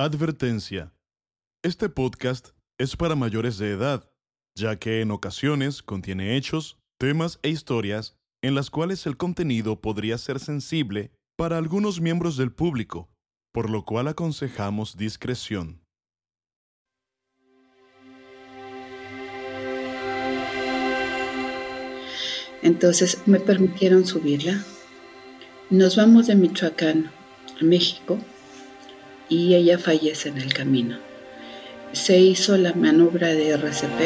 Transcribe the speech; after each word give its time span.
Advertencia. 0.00 0.92
Este 1.64 1.88
podcast 1.88 2.50
es 2.78 2.94
para 2.94 3.16
mayores 3.16 3.58
de 3.58 3.72
edad, 3.72 4.08
ya 4.56 4.76
que 4.76 5.00
en 5.00 5.10
ocasiones 5.10 5.82
contiene 5.82 6.36
hechos, 6.36 6.78
temas 7.00 7.40
e 7.42 7.48
historias 7.48 8.14
en 8.40 8.54
las 8.54 8.70
cuales 8.70 9.06
el 9.06 9.16
contenido 9.16 9.80
podría 9.80 10.16
ser 10.16 10.38
sensible 10.38 11.10
para 11.36 11.58
algunos 11.58 12.00
miembros 12.00 12.36
del 12.36 12.52
público, 12.52 13.08
por 13.52 13.68
lo 13.68 13.84
cual 13.84 14.06
aconsejamos 14.06 14.96
discreción. 14.96 15.80
Entonces 22.62 23.20
me 23.26 23.40
permitieron 23.40 24.06
subirla. 24.06 24.64
Nos 25.70 25.96
vamos 25.96 26.28
de 26.28 26.36
Michoacán 26.36 27.10
a 27.60 27.64
México 27.64 28.20
y 29.28 29.54
ella 29.54 29.78
fallece 29.78 30.30
en 30.30 30.38
el 30.38 30.52
camino. 30.52 30.98
Se 31.92 32.18
hizo 32.18 32.56
la 32.56 32.72
maniobra 32.74 33.28
de 33.28 33.50
RCP. 33.50 33.98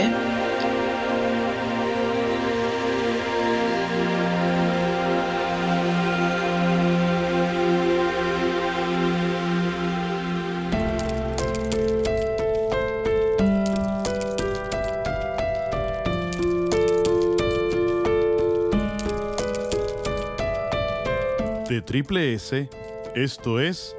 De 21.68 21.80
Triple 21.80 22.34
S, 22.34 22.68
esto 23.14 23.58
es 23.58 23.96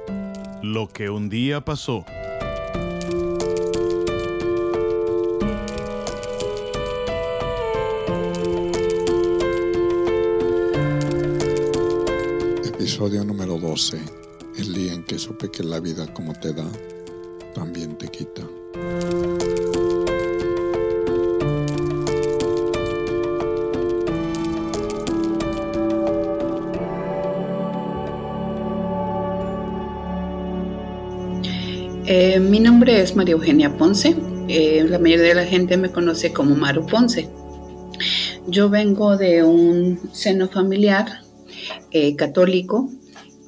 Lo 0.72 0.88
que 0.88 1.10
un 1.10 1.28
día 1.28 1.60
pasó. 1.62 2.06
Episodio 12.64 13.26
número 13.26 13.58
12. 13.58 14.00
El 14.56 14.72
día 14.72 14.94
en 14.94 15.04
que 15.04 15.18
supe 15.18 15.50
que 15.50 15.62
la 15.62 15.80
vida 15.80 16.10
como 16.14 16.32
te 16.32 16.54
da, 16.54 16.66
también 17.54 17.98
te 17.98 18.08
quita. 18.08 18.42
Mi 32.54 32.60
nombre 32.60 33.00
es 33.00 33.16
María 33.16 33.32
Eugenia 33.32 33.76
Ponce. 33.76 34.14
Eh, 34.46 34.86
la 34.88 35.00
mayoría 35.00 35.26
de 35.26 35.34
la 35.34 35.44
gente 35.44 35.76
me 35.76 35.90
conoce 35.90 36.32
como 36.32 36.54
Maru 36.54 36.86
Ponce. 36.86 37.28
Yo 38.46 38.70
vengo 38.70 39.16
de 39.16 39.42
un 39.42 39.98
seno 40.12 40.48
familiar 40.48 41.22
eh, 41.90 42.14
católico, 42.14 42.88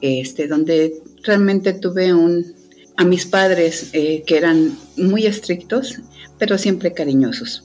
este, 0.01 0.49
donde 0.49 0.93
realmente 1.23 1.73
tuve 1.73 2.13
un, 2.13 2.53
a 2.97 3.05
mis 3.05 3.27
padres 3.27 3.93
que 3.93 4.37
eran 4.37 4.77
muy 4.97 5.25
estrictos, 5.25 6.01
pero 6.37 6.59
siempre 6.59 6.93
cariñosos. 6.93 7.63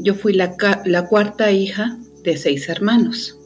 Yo 0.00 0.16
fui 0.16 0.32
la, 0.32 0.56
la 0.86 1.06
cuarta 1.06 1.52
hija 1.52 2.00
de 2.24 2.36
seis 2.36 2.68
hermanos. 2.68 3.38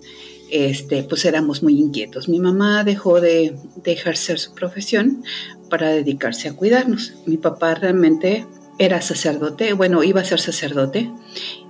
Este, 0.50 1.02
pues 1.02 1.24
éramos 1.24 1.62
muy 1.62 1.78
inquietos. 1.78 2.28
Mi 2.28 2.38
mamá 2.38 2.84
dejó 2.84 3.20
de, 3.20 3.56
ejercer 3.84 4.38
su 4.38 4.54
profesión 4.54 5.24
para 5.70 5.90
dedicarse 5.90 6.48
a 6.48 6.56
cuidarnos. 6.56 7.14
Mi 7.26 7.36
papá 7.36 7.74
realmente 7.74 8.46
era 8.78 9.00
sacerdote, 9.00 9.72
bueno, 9.72 10.02
iba 10.02 10.20
a 10.20 10.24
ser 10.24 10.40
sacerdote 10.40 11.10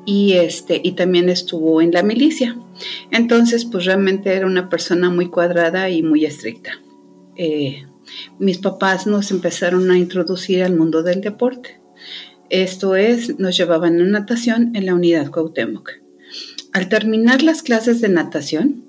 y 0.06 0.34
este 0.34 0.80
y 0.82 0.92
también 0.92 1.28
estuvo 1.28 1.82
en 1.82 1.92
la 1.92 2.02
milicia. 2.02 2.58
Entonces, 3.10 3.64
pues 3.64 3.84
realmente 3.84 4.32
era 4.34 4.46
una 4.46 4.68
persona 4.68 5.10
muy 5.10 5.28
cuadrada 5.28 5.90
y 5.90 6.02
muy 6.02 6.24
estricta. 6.24 6.80
Eh, 7.36 7.84
mis 8.38 8.58
papás 8.58 9.06
nos 9.06 9.30
empezaron 9.30 9.90
a 9.90 9.98
introducir 9.98 10.62
al 10.62 10.76
mundo 10.76 11.02
del 11.02 11.20
deporte. 11.20 11.80
Esto 12.50 12.94
es, 12.96 13.38
nos 13.38 13.56
llevaban 13.56 14.00
a 14.00 14.04
natación 14.04 14.76
en 14.76 14.86
la 14.86 14.94
unidad 14.94 15.30
Cuauhtémoc. 15.30 16.03
Al 16.74 16.88
terminar 16.88 17.42
las 17.42 17.62
clases 17.62 18.00
de 18.00 18.08
natación, 18.08 18.84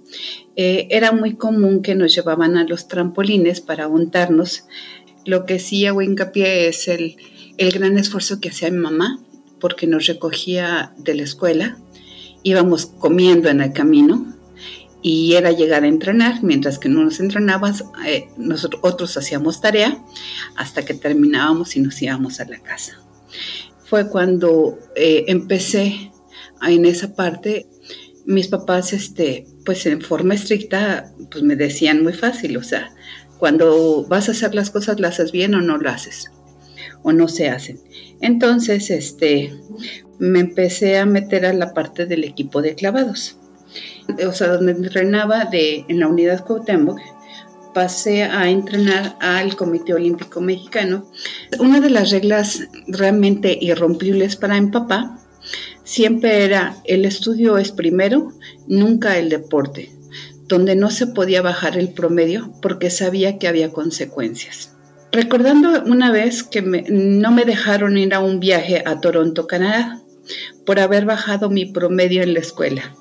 eh, 0.56 0.88
era 0.90 1.12
muy 1.12 1.36
común 1.36 1.84
que 1.84 1.94
nos 1.94 2.16
llevaban 2.16 2.58
a 2.58 2.64
los 2.64 2.88
trampolines 2.88 3.62
para 3.62 3.88
untarnos. 3.88 4.64
Lo 5.24 5.46
que 5.46 5.60
sí 5.60 5.86
hago 5.86 6.02
hincapié 6.02 6.68
es 6.68 6.88
el, 6.88 7.16
el 7.58 7.72
gran 7.72 8.00
esfuerzo 8.00 8.42
que 8.42 8.50
hacía 8.50 8.72
mi 8.72 8.80
mamá, 8.80 9.20
porque 9.60 9.86
nos 9.86 10.08
recogía 10.08 10.94
de 10.98 11.14
la 11.14 11.22
escuela, 11.22 11.78
íbamos 12.42 12.88
comiendo 12.88 13.50
en 13.50 13.62
el 13.62 13.72
camino 13.72 14.34
y 15.04 15.34
era 15.34 15.52
llegar 15.52 15.84
a 15.84 15.88
entrenar, 15.88 16.42
mientras 16.42 16.80
que 16.80 16.90
no 16.90 17.04
nos 17.04 17.20
entrenabas, 17.20 17.86
eh, 18.08 18.30
nosotros 18.36 18.82
otros 18.84 19.16
hacíamos 19.16 19.62
tarea 19.62 20.04
hasta 20.56 20.84
que 20.84 20.96
terminábamos 20.96 21.76
y 21.76 21.82
nos 21.82 22.02
íbamos 22.02 22.40
a 22.40 22.46
la 22.46 22.58
casa. 22.58 23.00
Fue 23.84 24.10
cuando 24.10 24.80
eh, 24.96 25.26
empecé 25.28 26.12
en 26.64 26.86
esa 26.86 27.16
parte, 27.16 27.68
mis 28.26 28.48
papás, 28.48 28.94
este, 28.94 29.46
pues 29.66 29.86
en 29.86 30.02
forma 30.02 30.34
estricta, 30.34 31.14
pues 31.32 31.44
me 31.44 31.56
decían 31.56 32.04
muy 32.04 32.14
fácil, 32.14 32.58
o 32.58 32.64
sea, 32.64 32.92
cuando 33.38 34.06
vas 34.08 34.30
a 34.30 34.32
hacer 34.32 34.56
las 34.56 34.70
cosas, 34.70 35.00
¿las 35.00 35.20
haces 35.20 35.32
bien 35.32 35.56
o 35.56 35.62
no 35.62 35.78
lo 35.78 35.90
haces? 35.90 36.32
O 37.04 37.12
no 37.12 37.28
se 37.28 37.50
hacen. 37.50 37.80
Entonces, 38.22 38.90
este, 38.90 39.54
me 40.20 40.40
empecé 40.40 40.98
a 40.98 41.06
meter 41.06 41.46
a 41.46 41.54
la 41.54 41.74
parte 41.74 42.06
del 42.06 42.24
equipo 42.24 42.62
de 42.62 42.76
clavados. 42.76 43.38
O 44.26 44.32
sea, 44.32 44.48
donde 44.48 44.72
entrenaba 44.72 45.46
de, 45.46 45.86
en 45.88 46.00
la 46.00 46.08
unidad 46.08 46.46
Cuauhtémoc, 46.46 47.00
pasé 47.74 48.24
a 48.24 48.50
entrenar 48.50 49.18
al 49.20 49.56
Comité 49.58 49.94
Olímpico 49.94 50.40
Mexicano. 50.40 51.12
Una 51.60 51.82
de 51.82 51.90
las 51.90 52.12
reglas 52.12 52.62
realmente 52.88 53.58
irrompibles 53.60 54.38
para 54.38 54.60
mi 54.60 54.72
papá 54.72 55.20
siempre 55.84 56.44
era 56.44 56.78
el 56.86 57.06
estudio 57.06 57.58
es 57.58 57.72
primero, 57.72 58.32
nunca 58.68 59.18
el 59.18 59.30
deporte 59.30 59.92
donde 60.48 60.76
no 60.76 60.92
se 60.92 61.08
podía 61.08 61.42
bajar 61.42 61.78
el 61.78 61.90
promedio 61.90 62.52
porque 62.62 62.90
sabía 62.90 63.38
que 63.38 63.48
había 63.48 63.72
consecuencias. 63.72 64.76
Recordando 65.12 65.84
una 65.86 66.12
vez 66.12 66.44
que 66.44 66.62
no 66.62 67.32
me 67.32 67.46
dejaron 67.46 67.98
ir 67.98 68.14
a 68.14 68.20
un 68.20 68.40
viaje 68.40 68.84
a 68.86 69.00
Toronto, 69.00 69.48
Canadá, 69.48 70.02
por 70.66 70.80
haber 70.80 71.06
bajado 71.06 71.50
mi 71.50 71.66
promedio 71.66 72.22
en 72.22 72.34
la 72.34 72.40
escuela. 72.40 72.96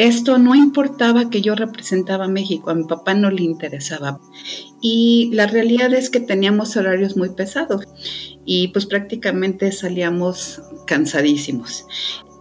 Esto 0.00 0.38
no 0.38 0.54
importaba 0.54 1.28
que 1.28 1.42
yo 1.42 1.54
representaba 1.54 2.24
a 2.24 2.28
México, 2.28 2.70
a 2.70 2.74
mi 2.74 2.84
papá 2.84 3.12
no 3.12 3.30
le 3.30 3.42
interesaba. 3.42 4.18
Y 4.80 5.30
la 5.34 5.46
realidad 5.46 5.92
es 5.92 6.08
que 6.08 6.20
teníamos 6.20 6.74
horarios 6.78 7.18
muy 7.18 7.28
pesados 7.28 7.86
y 8.46 8.68
pues 8.68 8.86
prácticamente 8.86 9.70
salíamos 9.72 10.62
cansadísimos. 10.86 11.84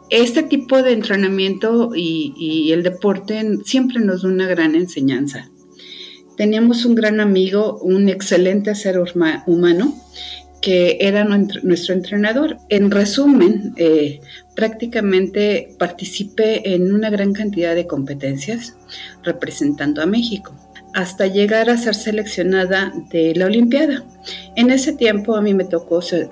Este 0.10 0.42
tipo 0.42 0.82
de 0.82 0.94
entrenamiento 0.94 1.92
y, 1.94 2.72
el 2.72 2.82
deporte 2.82 3.44
siempre 3.66 4.00
nos 4.00 4.22
da 4.22 4.30
una 4.30 4.48
gran 4.48 4.74
enseñanza. 4.76 5.52
Teníamos 6.38 6.86
un 6.86 6.96
gran 6.96 7.20
amigo, 7.20 7.78
un 7.82 8.08
excelente 8.08 8.74
ser 8.74 9.04
humano, 9.48 9.94
que 10.62 10.98
era 11.02 11.26
nuestro 11.26 11.94
entrenador. 11.94 12.58
En 12.70 12.90
resumen, 12.90 13.74
eh, 13.76 14.22
prácticamente 14.60 15.74
participé 15.80 16.76
en 16.76 16.94
una 16.94 17.10
gran 17.10 17.32
cantidad 17.32 17.76
de 17.76 17.88
competencias 17.88 18.76
representando 19.24 20.02
a 20.02 20.06
México 20.06 20.54
hasta 20.94 21.28
llegar 21.28 21.70
a 21.70 21.78
ser 21.78 21.96
seleccionada 21.96 22.92
de 23.10 23.34
la 23.36 23.46
Olimpiada. 23.46 24.04
En 24.58 24.70
ese 24.70 24.92
tiempo 24.92 25.38
a 25.38 25.42
mí 25.42 25.54
me 25.54 25.64
tocó 25.64 26.02
ser, 26.02 26.30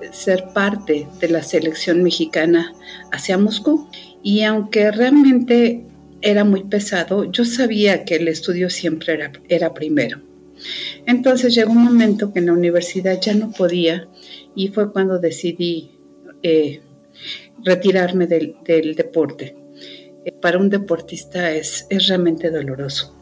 parte 0.52 1.06
de 1.18 1.28
la 1.30 1.42
selección 1.42 2.02
mexicana 2.02 2.74
hacia 3.12 3.38
Moscú 3.38 3.88
y 4.22 4.42
aunque 4.42 4.90
realmente 4.90 5.86
era 6.20 6.44
muy 6.44 6.64
pesado, 6.64 7.32
yo 7.32 7.46
sabía 7.46 8.04
que 8.04 8.16
el 8.16 8.28
estudio 8.28 8.68
siempre 8.68 9.18
era, 9.48 9.72
primero. 9.72 10.20
Entonces 11.06 11.54
llegó 11.54 11.72
un 11.72 11.84
momento 11.84 12.30
que 12.34 12.40
en 12.40 12.46
la 12.46 12.52
universidad 12.52 13.18
ya 13.22 13.32
no 13.32 13.52
podía 13.52 14.06
y 14.54 14.68
fue 14.68 14.92
cuando 14.92 15.18
decidí 15.18 15.92
eh, 16.42 16.82
retirarme 17.64 18.26
del, 18.26 18.94
deporte. 18.96 19.56
para 20.40 20.58
un 20.58 20.68
deportista 20.68 21.50
es, 21.52 21.86
es 21.90 22.08
realmente 22.08 22.50
doloroso. 22.50 23.14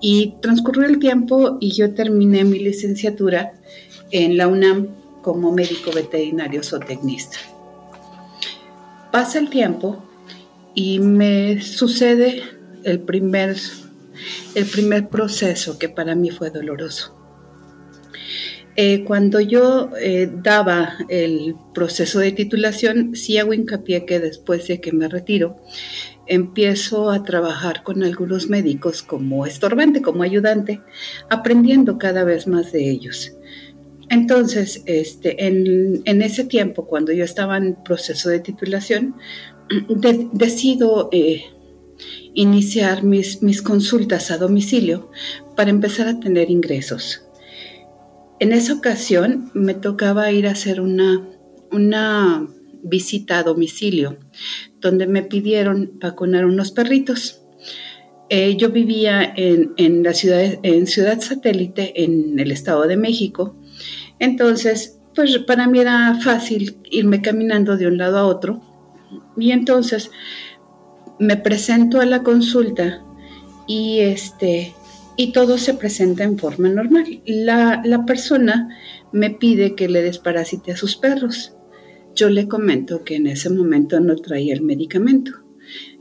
Y 0.00 0.34
transcurrió 0.40 0.86
el 0.86 0.98
tiempo 0.98 1.58
y 1.60 1.72
yo 1.72 1.92
terminé 1.94 2.44
mi 2.44 2.60
licenciatura 2.60 3.54
en 4.10 4.36
la 4.36 4.46
UNAM 4.46 4.88
como 5.22 5.52
médico 5.52 5.90
veterinario 5.92 6.62
zootecnista. 6.62 7.36
Pasa 9.10 9.38
el 9.38 9.50
tiempo 9.50 10.04
y 10.74 11.00
me 11.00 11.60
sucede 11.60 12.42
el 12.84 13.00
primer, 13.00 13.56
el 14.54 14.66
primer 14.66 15.08
proceso 15.08 15.78
que 15.78 15.88
para 15.88 16.14
mí 16.14 16.30
fue 16.30 16.50
doloroso. 16.50 17.14
Eh, 18.80 19.02
cuando 19.02 19.40
yo 19.40 19.90
eh, 20.00 20.30
daba 20.32 20.98
el 21.08 21.56
proceso 21.74 22.20
de 22.20 22.30
titulación, 22.30 23.16
sí 23.16 23.36
hago 23.36 23.52
hincapié 23.52 24.06
que 24.06 24.20
después 24.20 24.68
de 24.68 24.80
que 24.80 24.92
me 24.92 25.08
retiro, 25.08 25.56
empiezo 26.28 27.10
a 27.10 27.24
trabajar 27.24 27.82
con 27.82 28.04
algunos 28.04 28.48
médicos 28.48 29.02
como 29.02 29.46
estorbante, 29.46 30.00
como 30.00 30.22
ayudante, 30.22 30.80
aprendiendo 31.28 31.98
cada 31.98 32.22
vez 32.22 32.46
más 32.46 32.70
de 32.70 32.88
ellos. 32.88 33.32
Entonces, 34.10 34.84
este, 34.86 35.44
en, 35.44 36.22
ese 36.22 36.44
tiempo, 36.44 36.86
cuando 36.86 37.12
yo 37.12 37.24
estaba 37.24 37.56
en 37.56 37.82
proceso 37.82 38.28
de 38.28 38.38
titulación, 38.38 39.16
decido 40.32 41.08
eh, 41.10 41.46
iniciar 42.32 43.02
mis, 43.02 43.42
mis 43.42 43.60
consultas 43.60 44.30
a 44.30 44.38
domicilio 44.38 45.10
para 45.56 45.70
empezar 45.70 46.06
a 46.06 46.20
tener 46.20 46.48
ingresos. 46.48 47.27
En 48.40 48.52
esa 48.52 48.74
ocasión 48.74 49.50
me 49.54 49.74
tocaba 49.74 50.30
ir 50.30 50.46
a 50.46 50.52
hacer 50.52 50.80
una, 50.80 51.28
una 51.72 52.46
visita 52.82 53.38
a 53.38 53.42
domicilio, 53.42 54.18
donde 54.80 55.06
me 55.06 55.22
pidieron 55.22 55.98
vacunar 56.00 56.46
unos 56.46 56.70
perritos. 56.70 57.42
Eh, 58.30 58.56
yo 58.56 58.70
vivía 58.70 59.32
en, 59.36 59.72
en, 59.76 60.02
la 60.02 60.14
ciudad, 60.14 60.58
en 60.62 60.86
Ciudad 60.86 61.20
Satélite, 61.20 62.04
en 62.04 62.38
el 62.38 62.52
Estado 62.52 62.86
de 62.86 62.96
México, 62.96 63.56
entonces, 64.18 64.98
pues 65.14 65.38
para 65.38 65.66
mí 65.66 65.80
era 65.80 66.18
fácil 66.22 66.78
irme 66.90 67.22
caminando 67.22 67.76
de 67.76 67.86
un 67.86 67.98
lado 67.98 68.18
a 68.18 68.26
otro. 68.26 68.60
Y 69.36 69.52
entonces 69.52 70.10
me 71.18 71.36
presento 71.36 72.00
a 72.00 72.06
la 72.06 72.22
consulta 72.22 73.02
y 73.66 74.00
este 74.00 74.74
y 75.20 75.32
todo 75.32 75.58
se 75.58 75.74
presenta 75.74 76.22
en 76.22 76.38
forma 76.38 76.68
normal. 76.68 77.22
La, 77.26 78.04
persona 78.06 78.68
me 79.12 79.30
pide 79.30 79.74
que 79.74 79.88
le 79.88 80.00
desparasite 80.00 80.70
a 80.70 80.76
sus 80.76 80.96
perros. 80.96 81.56
Yo 82.14 82.30
le 82.30 82.46
comento 82.46 83.02
que 83.02 83.16
en 83.16 83.26
ese 83.26 83.50
momento 83.50 83.98
no 83.98 84.14
traía 84.14 84.54
el 84.54 84.62
medicamento. 84.62 85.32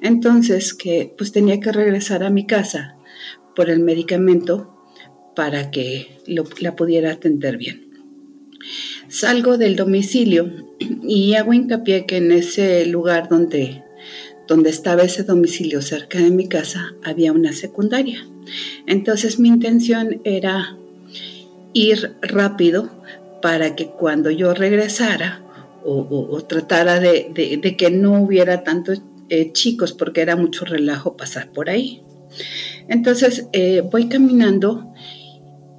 Entonces 0.04 0.76
que 0.76 1.16
pues 1.18 1.32
tenía 1.32 1.60
que 1.60 1.72
regresar 1.72 2.24
a 2.24 2.30
mi 2.30 2.46
casa 2.46 2.96
por 3.56 3.72
el 3.72 3.80
medicamento 3.80 4.86
para 5.36 5.72
que 5.72 6.20
la 6.60 6.76
pudiera 6.76 7.12
atender 7.12 7.58
bien. 7.58 7.90
Salgo 9.08 9.58
del 9.58 9.76
domicilio 9.76 10.52
y 11.02 11.34
hago 11.34 11.54
hincapié 11.54 12.06
que 12.06 12.18
en 12.18 12.32
ese 12.32 12.86
lugar 12.86 13.30
donde, 13.30 13.84
donde 14.48 14.70
estaba 14.70 15.02
ese 15.02 15.24
domicilio 15.24 15.82
cerca 15.82 16.20
de 16.20 16.30
mi 16.30 16.48
casa 16.48 16.94
había 17.04 17.32
una 17.32 17.52
secundaria. 17.52 18.28
Entonces 18.86 19.40
mi 19.40 19.50
intención 19.50 20.22
era 20.24 20.78
ir 21.74 22.16
rápido 22.22 22.90
para 23.42 23.76
que 23.76 23.88
cuando 23.88 24.32
yo 24.32 24.54
regresara 24.54 25.44
o, 25.84 26.42
tratara 26.48 27.00
de, 27.00 27.76
que 27.78 27.92
no 27.92 28.22
hubiera 28.22 28.64
tantos 28.64 29.02
eh, 29.30 29.54
chicos 29.54 29.94
porque 29.94 30.22
era 30.22 30.36
mucho 30.36 30.66
relajo 30.66 31.16
pasar 31.16 31.52
por 31.52 31.70
ahí. 31.70 32.02
Entonces 32.90 33.48
eh, 33.54 33.82
voy 33.90 34.10
caminando 34.10 34.94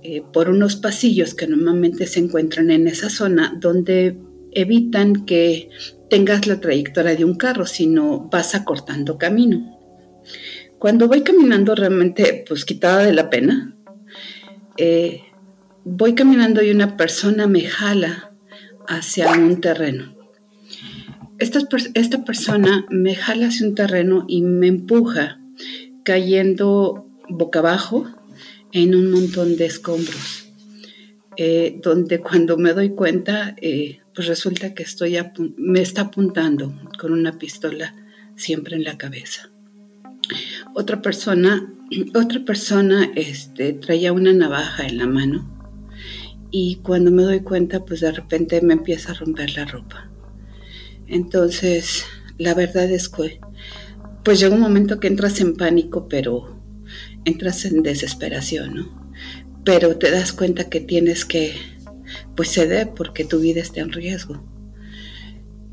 eh, 0.02 0.22
por 0.32 0.48
unos 0.48 0.76
pasillos 0.76 1.34
que 1.34 1.46
normalmente 1.46 2.06
se 2.06 2.20
encuentran 2.20 2.70
en 2.70 2.88
esa 2.88 3.10
zona 3.10 3.54
donde 3.60 4.16
evitan 4.52 5.26
que 5.26 5.68
tengas 6.08 6.46
la 6.46 6.60
trayectoria 6.60 7.14
de 7.14 7.24
un 7.24 7.34
carro, 7.34 7.66
sino 7.66 8.28
vas 8.30 8.54
acortando 8.54 9.18
camino. 9.18 9.76
Cuando 10.78 11.08
voy 11.08 11.22
caminando 11.22 11.74
realmente, 11.74 12.44
pues 12.46 12.64
quitada 12.64 13.02
de 13.02 13.12
la 13.12 13.30
pena, 13.30 13.76
eh, 14.76 15.22
voy 15.84 16.14
caminando 16.14 16.62
y 16.62 16.70
una 16.70 16.96
persona 16.96 17.48
me 17.48 17.62
jala 17.62 18.32
hacia 18.86 19.32
un 19.32 19.60
terreno. 19.60 20.14
Esta, 21.38 21.60
esta 21.94 22.24
persona 22.24 22.86
me 22.90 23.16
jala 23.16 23.48
hacia 23.48 23.66
un 23.66 23.74
terreno 23.74 24.24
y 24.28 24.42
me 24.42 24.68
empuja 24.68 25.40
cayendo 26.04 27.08
boca 27.28 27.58
abajo 27.58 28.06
en 28.72 28.94
un 28.94 29.10
montón 29.10 29.56
de 29.56 29.66
escombros, 29.66 30.46
eh, 31.36 31.80
donde 31.82 32.20
cuando 32.20 32.56
me 32.56 32.72
doy 32.72 32.90
cuenta, 32.90 33.56
eh, 33.60 33.98
pues 34.14 34.28
resulta 34.28 34.74
que 34.74 34.84
estoy 34.84 35.18
me 35.56 35.80
está 35.80 36.02
apuntando 36.02 36.72
con 36.98 37.12
una 37.12 37.36
pistola 37.36 37.94
siempre 38.36 38.76
en 38.76 38.84
la 38.84 38.96
cabeza. 38.96 39.50
Otra 40.74 41.02
persona, 41.02 41.72
otra 42.14 42.44
persona 42.44 43.10
este, 43.14 43.72
traía 43.72 44.12
una 44.12 44.32
navaja 44.32 44.86
en 44.86 44.98
la 44.98 45.06
mano 45.06 45.58
y 46.50 46.76
cuando 46.76 47.10
me 47.10 47.22
doy 47.22 47.40
cuenta, 47.40 47.84
pues 47.84 48.00
de 48.00 48.12
repente 48.12 48.60
me 48.62 48.74
empieza 48.74 49.12
a 49.12 49.14
romper 49.14 49.54
la 49.54 49.66
ropa. 49.66 50.10
Entonces, 51.06 52.04
la 52.38 52.54
verdad 52.54 52.90
es 52.90 53.08
que, 53.08 53.40
pues 54.24 54.40
llega 54.40 54.54
un 54.54 54.60
momento 54.60 55.00
que 55.00 55.08
entras 55.08 55.40
en 55.40 55.56
pánico, 55.56 56.08
pero 56.08 56.60
entras 57.24 57.64
en 57.64 57.82
desesperación, 57.82 58.74
¿no? 58.74 59.12
Pero 59.64 59.98
te 59.98 60.10
das 60.10 60.32
cuenta 60.32 60.70
que 60.70 60.80
tienes 60.80 61.24
que, 61.24 61.54
pues 62.34 62.52
ceder 62.52 62.92
porque 62.94 63.24
tu 63.24 63.40
vida 63.40 63.60
está 63.60 63.80
en 63.80 63.92
riesgo. 63.92 64.42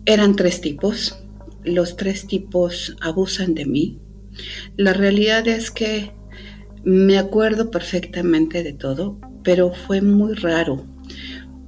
Eran 0.06 0.36
tres 0.36 0.60
tipos, 0.62 1.18
los 1.64 1.96
tres 1.96 2.28
tipos 2.28 2.96
abusan 3.02 3.56
de 3.56 3.66
mí. 3.66 4.02
La 4.78 4.94
realidad 4.94 5.48
es 5.48 5.72
que 5.72 6.12
me 6.84 7.18
acuerdo 7.18 7.72
perfectamente 7.72 8.64
de 8.64 8.74
todo, 8.74 9.20
pero 9.44 9.74
fue 9.74 10.02
muy 10.02 10.34
raro 10.36 10.86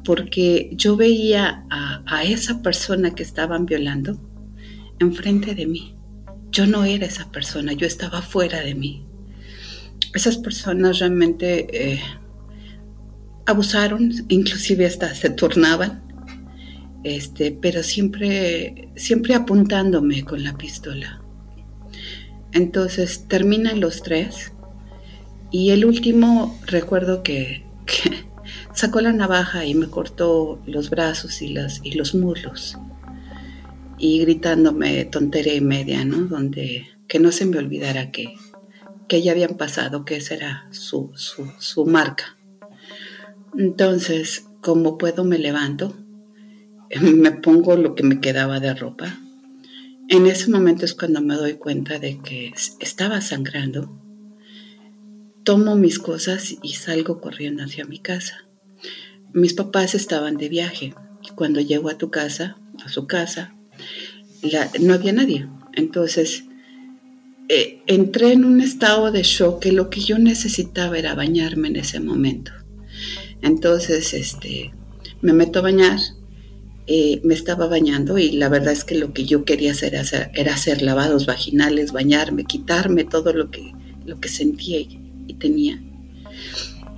porque 0.03 0.69
yo 0.73 0.95
veía 0.95 1.65
a, 1.69 2.23
esa 2.23 2.61
persona 2.61 3.13
que 3.13 3.23
estaban 3.23 3.65
violando 3.65 4.17
enfrente 4.99 5.53
de 5.53 5.65
mí. 5.65 5.95
Yo 6.49 6.65
no 6.65 6.85
era 6.85 7.05
esa 7.05 7.29
persona, 7.31 7.73
yo 7.73 7.85
estaba 7.85 8.21
fuera 8.21 8.61
de 8.61 8.73
mí 8.73 9.07
esas 10.13 10.37
personas 10.37 10.99
realmente 10.99 11.67
eh, 11.71 12.01
abusaron, 13.45 14.11
inclusive 14.29 14.85
hasta 14.85 15.13
se 15.13 15.29
turnaban, 15.29 16.03
este, 17.03 17.51
pero 17.61 17.83
siempre, 17.83 18.89
siempre 18.95 19.35
apuntándome 19.35 20.23
con 20.23 20.43
la 20.43 20.57
pistola. 20.57 21.21
Entonces 22.57 23.27
terminan 23.27 23.79
los 23.79 24.03
tres 24.03 24.51
y 25.51 25.71
el 25.71 25.85
último 25.85 26.59
recuerdo 26.65 27.23
que, 27.23 27.63
sacó 28.73 29.01
la 29.01 29.13
navaja 29.13 29.65
y 29.65 29.73
me 29.73 29.87
cortó 29.87 30.61
los 30.65 30.89
brazos 30.89 31.41
y, 31.41 31.49
las, 31.49 31.79
y 31.83 31.93
los 31.93 32.13
muslos 32.13 32.77
y 33.97 34.19
gritándome 34.19 35.05
tontería 35.05 35.55
y 35.55 35.61
media, 35.61 36.03
¿no? 36.05 36.27
Donde 36.27 36.87
que 37.07 37.19
no 37.19 37.31
se 37.31 37.45
me 37.45 37.57
olvidara 37.57 38.11
que 38.11 38.35
que 39.07 39.21
ya 39.21 39.31
habían 39.31 39.55
pasado, 39.55 40.05
que 40.05 40.17
esa 40.17 40.35
era 40.35 40.67
su, 40.71 41.11
su, 41.15 41.85
marca. 41.85 42.37
Entonces, 43.57 44.45
como 44.61 44.97
puedo, 44.97 45.23
me 45.23 45.37
levanto, 45.37 45.95
me 47.01 47.31
pongo 47.31 47.75
lo 47.75 47.95
que 47.95 48.03
me 48.03 48.19
quedaba 48.19 48.59
de 48.59 48.73
ropa. 48.73 49.17
En 50.09 50.25
ese 50.25 50.49
momento 50.49 50.85
es 50.85 50.93
cuando 50.93 51.21
me 51.21 51.35
doy 51.35 51.55
cuenta 51.55 51.99
de 51.99 52.19
que 52.19 52.53
estaba 52.79 53.21
sangrando. 53.21 54.01
Tomo 55.43 55.75
mis 55.75 55.99
cosas 55.99 56.55
y 56.61 56.73
salgo 56.73 57.19
corriendo 57.19 57.63
hacia 57.63 57.85
mi 57.85 57.99
casa. 57.99 58.47
Mis 59.33 59.53
papás 59.53 59.95
estaban 59.95 60.37
de 60.37 60.49
viaje 60.49 60.93
y 61.21 61.29
cuando 61.35 61.59
llego 61.59 61.89
a 61.89 61.97
tu 61.97 62.09
casa, 62.09 62.57
a 62.83 62.89
su 62.89 63.07
casa, 63.07 63.55
no 64.79 64.93
había 64.93 65.13
nadie. 65.13 65.47
Entonces 65.73 66.45
eh, 67.49 67.81
entré 67.87 68.33
en 68.33 68.43
un 68.43 68.59
estado 68.59 69.09
de 69.11 69.23
shock 69.23 69.65
lo 69.67 69.89
que 69.89 70.01
yo 70.01 70.19
necesitaba 70.19 70.97
era 70.97 71.15
bañarme 71.15 71.69
en 71.69 71.77
ese 71.77 71.99
momento. 72.01 72.51
Entonces, 73.41 74.13
este, 74.13 74.73
me 75.21 75.31
meto 75.31 75.59
a 75.59 75.61
bañar, 75.61 75.99
eh, 76.87 77.21
me 77.23 77.33
estaba 77.33 77.67
bañando 77.67 78.17
y 78.17 78.31
la 78.31 78.49
verdad 78.49 78.73
es 78.73 78.83
que 78.83 78.95
lo 78.95 79.13
que 79.13 79.25
yo 79.25 79.45
quería 79.45 79.71
hacer 79.71 79.93
era, 80.33 80.53
hacer, 80.53 80.81
lavados 80.81 81.25
vaginales, 81.25 81.91
bañarme, 81.91 82.45
quitarme 82.45 83.03
todo 83.03 83.33
lo 83.33 83.51
que, 83.51 83.73
lo 84.05 84.19
que 84.19 84.29
sentía 84.29 84.79
y, 84.79 84.99
y 85.27 85.33
tenía. 85.35 85.81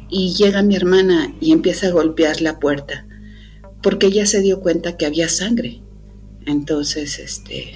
Y 0.10 0.34
llega 0.34 0.62
mi 0.62 0.76
hermana 0.76 1.34
y 1.42 1.52
empieza 1.52 1.88
a 1.88 1.92
golpear 1.92 2.42
la 2.42 2.60
puerta 2.60 3.06
porque 3.82 4.08
ella 4.08 4.26
se 4.26 4.42
dio 4.42 4.60
cuenta 4.60 4.98
que 4.98 5.06
había 5.06 5.30
sangre. 5.30 5.82
Entonces, 6.46 7.20
este, 7.20 7.76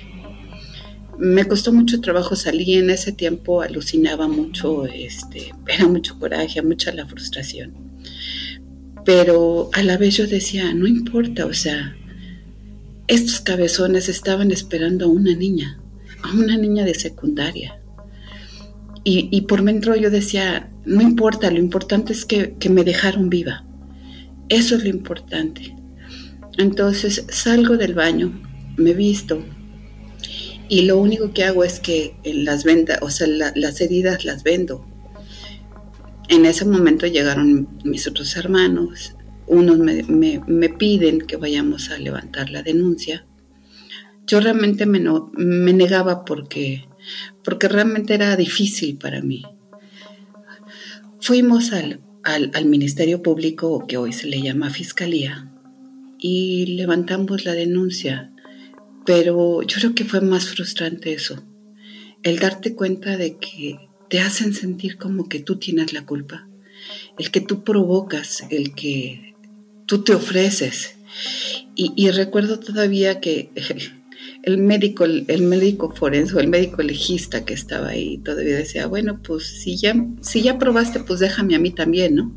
me 1.17 1.46
costó 1.46 1.72
mucho 1.72 2.01
trabajo 2.01 2.36
salir 2.36 2.79
en 2.79 2.89
ese 2.89 3.12
tiempo, 3.12 3.62
alucinaba 3.62 4.27
mucho, 4.27 4.86
este, 4.86 5.53
era 5.67 5.88
mucho 5.88 6.17
coraje, 6.20 6.62
mucha 6.62 6.93
la 6.93 7.05
frustración. 7.08 7.74
Pero 9.05 9.70
a 9.74 9.84
la 9.84 9.98
vez 9.98 10.17
yo 10.17 10.27
decía, 10.27 10.74
no 10.74 10.88
importa, 10.88 11.46
o 11.46 11.53
sea, 11.53 11.96
estos 13.07 13.41
cabezones 13.41 14.10
estaban 14.10 14.51
esperando 14.51 15.05
a 15.05 15.10
una 15.10 15.36
niña, 15.36 15.79
a 16.24 16.33
una 16.33 16.57
niña 16.57 16.86
de 16.86 16.93
secundaria. 16.93 17.79
Y, 19.03 19.27
y 19.31 19.41
por 19.41 19.63
dentro 19.63 19.95
yo 19.95 20.10
decía, 20.10 20.72
no 20.86 21.01
importa, 21.01 21.51
lo 21.51 21.60
importante 21.60 22.13
es 22.13 22.25
que, 22.25 22.55
que 22.60 22.69
me 22.69 22.83
dejaron 22.83 23.29
viva. 23.29 23.65
Eso 24.50 24.75
es 24.75 24.83
lo 24.83 24.89
importante. 24.89 25.75
Entonces 26.57 27.25
salgo 27.29 27.77
del 27.77 27.93
baño, 27.93 28.31
me 28.77 28.93
visto 28.93 29.43
y 30.69 30.83
lo 30.83 30.98
único 30.98 31.33
que 31.33 31.43
hago 31.43 31.63
es 31.63 31.79
que 31.79 32.15
las 32.24 32.63
vendas, 32.63 33.00
o 33.01 33.10
sea, 33.12 33.27
las 33.27 33.81
heridas 33.81 34.25
las 34.25 34.41
vendo. 34.43 34.86
En 36.29 36.45
ese 36.45 36.65
momento 36.65 37.05
llegaron 37.05 37.67
mis 37.83 38.07
otros 38.07 38.36
hermanos, 38.38 39.13
unos 39.47 39.77
me, 39.77 40.03
me, 40.47 40.69
piden 40.69 41.21
que 41.21 41.38
vayamos 41.38 41.89
a 41.89 41.97
levantar 41.97 42.50
la 42.50 42.63
denuncia. 42.63 43.25
Yo 44.25 44.39
realmente 44.39 44.85
me, 44.85 45.01
me 45.33 45.73
negaba 45.73 46.25
porque, 46.25 46.88
porque 47.43 47.67
realmente 47.67 48.13
era 48.13 48.35
difícil 48.35 48.97
para 48.97 49.21
mí. 49.21 49.43
Fuimos 51.19 51.71
al, 51.73 52.01
al 52.23 52.65
Ministerio 52.65 53.21
Público, 53.21 53.85
que 53.88 53.97
hoy 53.97 54.13
se 54.13 54.27
le 54.27 54.41
llama 54.41 54.69
Fiscalía, 54.69 55.50
y 56.19 56.77
levantamos 56.77 57.45
la 57.45 57.53
denuncia. 57.53 58.31
Pero 59.05 59.62
yo 59.63 59.77
creo 59.77 59.95
que 59.95 60.05
fue 60.05 60.21
más 60.21 60.47
frustrante 60.47 61.13
eso, 61.13 61.43
el 62.23 62.39
darte 62.39 62.73
cuenta 62.73 63.17
de 63.17 63.38
que 63.38 63.77
te 64.09 64.21
hacen 64.21 64.53
sentir 64.53 64.97
como 64.97 65.27
que 65.27 65.39
tú 65.39 65.57
tienes 65.57 65.91
la 65.91 66.05
culpa, 66.05 66.47
el 67.17 67.31
que 67.31 67.41
tú 67.41 67.63
provocas, 67.63 68.45
el 68.50 68.73
que 68.73 69.32
tú 69.85 70.03
te 70.03 70.13
ofreces. 70.13 70.95
Y, 71.75 72.09
recuerdo 72.11 72.59
todavía 72.59 73.19
que 73.19 73.51
el 74.43 74.57
médico, 74.57 75.05
el 75.05 75.41
médico 75.41 75.93
forense 75.95 76.39
el 76.39 76.47
médico 76.47 76.83
legista 76.83 77.45
que 77.45 77.53
estaba 77.53 77.89
ahí 77.89 78.19
todavía 78.19 78.57
decía, 78.57 78.87
bueno, 78.87 79.21
pues 79.23 79.45
si 79.47 79.77
ya, 79.77 79.95
si 80.21 80.41
ya 80.43 80.59
probaste, 80.59 80.99
pues 80.99 81.19
déjame 81.19 81.55
a 81.55 81.59
mí 81.59 81.71
también, 81.71 82.15
¿no? 82.15 82.31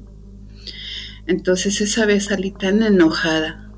Entonces 1.26 1.80
esa 1.80 2.06
vez 2.06 2.26
salí 2.26 2.52
tan 2.52 2.82
enojada, 2.82 3.70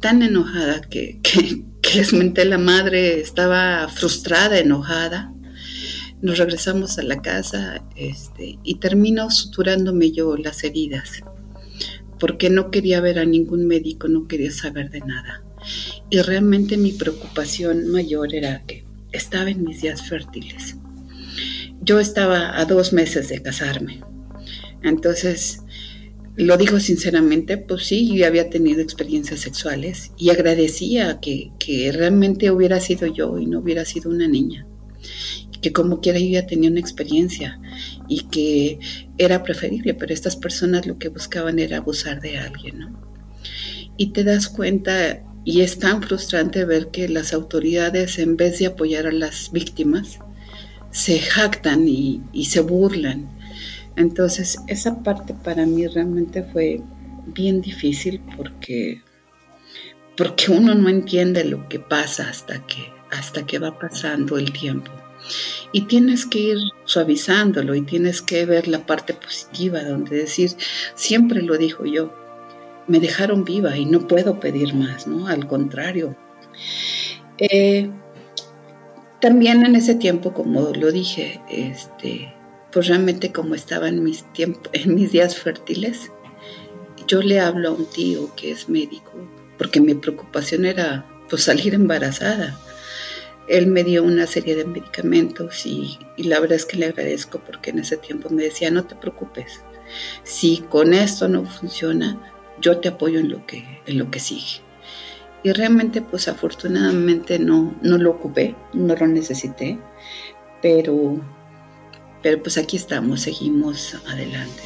tan 0.00 0.22
enojada 0.22 0.82
que, 0.82 1.20
que, 1.22 1.64
les 1.96 2.12
menté 2.12 2.44
la 2.44 2.58
madre, 2.58 3.20
estaba 3.20 3.88
frustrada, 3.88 4.58
enojada. 4.58 5.32
Nos 6.22 6.38
regresamos 6.38 6.98
a 6.98 7.02
la 7.02 7.22
casa 7.22 7.84
este, 7.94 8.58
y 8.64 8.76
termino 8.76 9.30
suturándome 9.30 10.10
yo 10.10 10.36
las 10.36 10.64
heridas 10.64 11.22
porque 12.24 12.48
no 12.48 12.70
quería 12.70 13.02
ver 13.02 13.18
a 13.18 13.26
ningún 13.26 13.66
médico, 13.66 14.08
no 14.08 14.26
quería 14.26 14.50
saber 14.50 14.88
de 14.88 15.00
nada. 15.00 15.44
Y 16.08 16.22
realmente 16.22 16.78
mi 16.78 16.92
preocupación 16.92 17.88
mayor 17.88 18.34
era 18.34 18.62
que 18.66 18.86
estaba 19.12 19.50
en 19.50 19.62
mis 19.62 19.82
días 19.82 20.08
fértiles. 20.08 20.76
Yo 21.82 22.00
estaba 22.00 22.58
a 22.58 22.64
dos 22.64 22.94
meses 22.94 23.28
de 23.28 23.42
casarme. 23.42 24.00
Entonces, 24.82 25.64
lo 26.34 26.56
digo 26.56 26.80
sinceramente, 26.80 27.58
pues 27.58 27.84
sí, 27.84 28.16
yo 28.16 28.26
había 28.26 28.48
tenido 28.48 28.80
experiencias 28.80 29.40
sexuales 29.40 30.10
y 30.16 30.30
agradecía 30.30 31.20
que, 31.20 31.50
que 31.58 31.92
realmente 31.92 32.50
hubiera 32.50 32.80
sido 32.80 33.06
yo 33.06 33.38
y 33.38 33.44
no 33.44 33.58
hubiera 33.58 33.84
sido 33.84 34.08
una 34.10 34.28
niña 34.28 34.66
que 35.64 35.72
como 35.72 36.00
quiera 36.02 36.18
yo 36.18 36.26
ya 36.26 36.46
tenía 36.46 36.70
una 36.70 36.80
experiencia 36.80 37.58
y 38.08 38.24
que 38.24 38.78
era 39.18 39.42
preferible, 39.42 39.94
pero 39.94 40.12
estas 40.12 40.36
personas 40.36 40.86
lo 40.86 40.98
que 40.98 41.08
buscaban 41.08 41.58
era 41.58 41.78
abusar 41.78 42.20
de 42.20 42.38
alguien, 42.38 42.78
¿no? 42.78 43.14
Y 43.96 44.08
te 44.08 44.24
das 44.24 44.48
cuenta, 44.48 45.22
y 45.44 45.60
es 45.60 45.78
tan 45.78 46.02
frustrante 46.02 46.64
ver 46.64 46.88
que 46.88 47.08
las 47.08 47.32
autoridades, 47.32 48.18
en 48.18 48.36
vez 48.36 48.58
de 48.58 48.66
apoyar 48.66 49.06
a 49.06 49.12
las 49.12 49.52
víctimas, 49.52 50.18
se 50.90 51.18
jactan 51.18 51.86
y, 51.88 52.22
y 52.32 52.46
se 52.46 52.60
burlan. 52.60 53.28
Entonces, 53.96 54.58
esa 54.66 55.02
parte 55.02 55.34
para 55.34 55.66
mí 55.66 55.86
realmente 55.86 56.42
fue 56.42 56.80
bien 57.26 57.60
difícil 57.60 58.20
porque, 58.36 59.02
porque 60.16 60.50
uno 60.50 60.74
no 60.74 60.88
entiende 60.88 61.44
lo 61.44 61.68
que 61.68 61.78
pasa 61.78 62.28
hasta 62.28 62.66
que, 62.66 62.92
hasta 63.10 63.46
que 63.46 63.58
va 63.58 63.78
pasando 63.78 64.38
el 64.38 64.52
tiempo. 64.52 64.90
Y 65.72 65.82
tienes 65.82 66.26
que 66.26 66.38
ir 66.38 66.58
suavizándolo 66.84 67.74
y 67.74 67.82
tienes 67.82 68.22
que 68.22 68.46
ver 68.46 68.68
la 68.68 68.86
parte 68.86 69.14
positiva, 69.14 69.82
donde 69.82 70.16
decir, 70.16 70.52
siempre 70.94 71.42
lo 71.42 71.56
dijo 71.56 71.84
yo, 71.84 72.12
me 72.86 73.00
dejaron 73.00 73.44
viva 73.44 73.76
y 73.76 73.86
no 73.86 74.06
puedo 74.06 74.40
pedir 74.40 74.74
más, 74.74 75.06
¿no? 75.06 75.26
Al 75.26 75.46
contrario. 75.46 76.16
Eh, 77.38 77.90
también 79.20 79.64
en 79.64 79.74
ese 79.74 79.94
tiempo, 79.94 80.34
como 80.34 80.70
lo 80.70 80.92
dije, 80.92 81.40
este, 81.48 82.34
pues 82.70 82.88
realmente 82.88 83.32
como 83.32 83.54
estaba 83.54 83.88
en 83.88 84.04
mis, 84.04 84.24
en 84.36 84.94
mis 84.94 85.12
días 85.12 85.36
fértiles, 85.36 86.10
yo 87.06 87.22
le 87.22 87.40
hablo 87.40 87.70
a 87.70 87.72
un 87.72 87.86
tío 87.86 88.34
que 88.34 88.50
es 88.50 88.68
médico, 88.68 89.12
porque 89.58 89.80
mi 89.80 89.94
preocupación 89.94 90.66
era 90.66 91.06
pues 91.28 91.44
salir 91.44 91.74
embarazada 91.74 92.58
él 93.48 93.66
me 93.66 93.84
dio 93.84 94.02
una 94.02 94.26
serie 94.26 94.56
de 94.56 94.64
medicamentos 94.64 95.66
y, 95.66 95.98
la 96.16 96.40
verdad 96.40 96.56
es 96.56 96.66
que 96.66 96.76
le 96.76 96.86
agradezco 96.86 97.40
porque 97.40 97.70
en 97.70 97.80
ese 97.80 97.96
tiempo 97.96 98.30
me 98.30 98.44
decía, 98.44 98.70
no 98.70 98.84
te 98.84 98.94
preocupes, 98.94 99.60
si 100.22 100.58
con 100.68 100.94
esto 100.94 101.28
no 101.28 101.44
funciona, 101.44 102.18
yo 102.60 102.78
te 102.78 102.88
apoyo 102.88 103.20
en 103.20 103.30
lo 103.30 103.46
que, 103.46 103.80
en 103.86 103.98
lo 103.98 104.10
que 104.10 104.20
sigue. 104.20 104.62
Y 105.42 105.52
realmente, 105.52 106.00
pues 106.00 106.26
afortunadamente 106.28 107.38
no, 107.38 107.74
no 107.82 107.98
lo 107.98 108.12
ocupé, 108.12 108.54
no 108.72 108.96
lo 108.96 109.06
necesité, 109.06 109.78
pero, 110.62 111.20
pero 112.22 112.42
pues 112.42 112.56
aquí 112.56 112.78
estamos, 112.78 113.20
seguimos 113.20 113.94
adelante. 114.08 114.62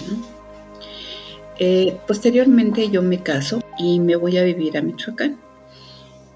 Eh, 1.59 1.97
posteriormente 2.07 2.89
yo 2.91 3.03
me 3.03 3.21
caso 3.25 3.61
y 3.77 3.99
me 3.99 4.15
voy 4.15 4.39
a 4.39 4.45
vivir 4.45 4.79
a 4.79 4.83
Michoacán. 4.83 5.41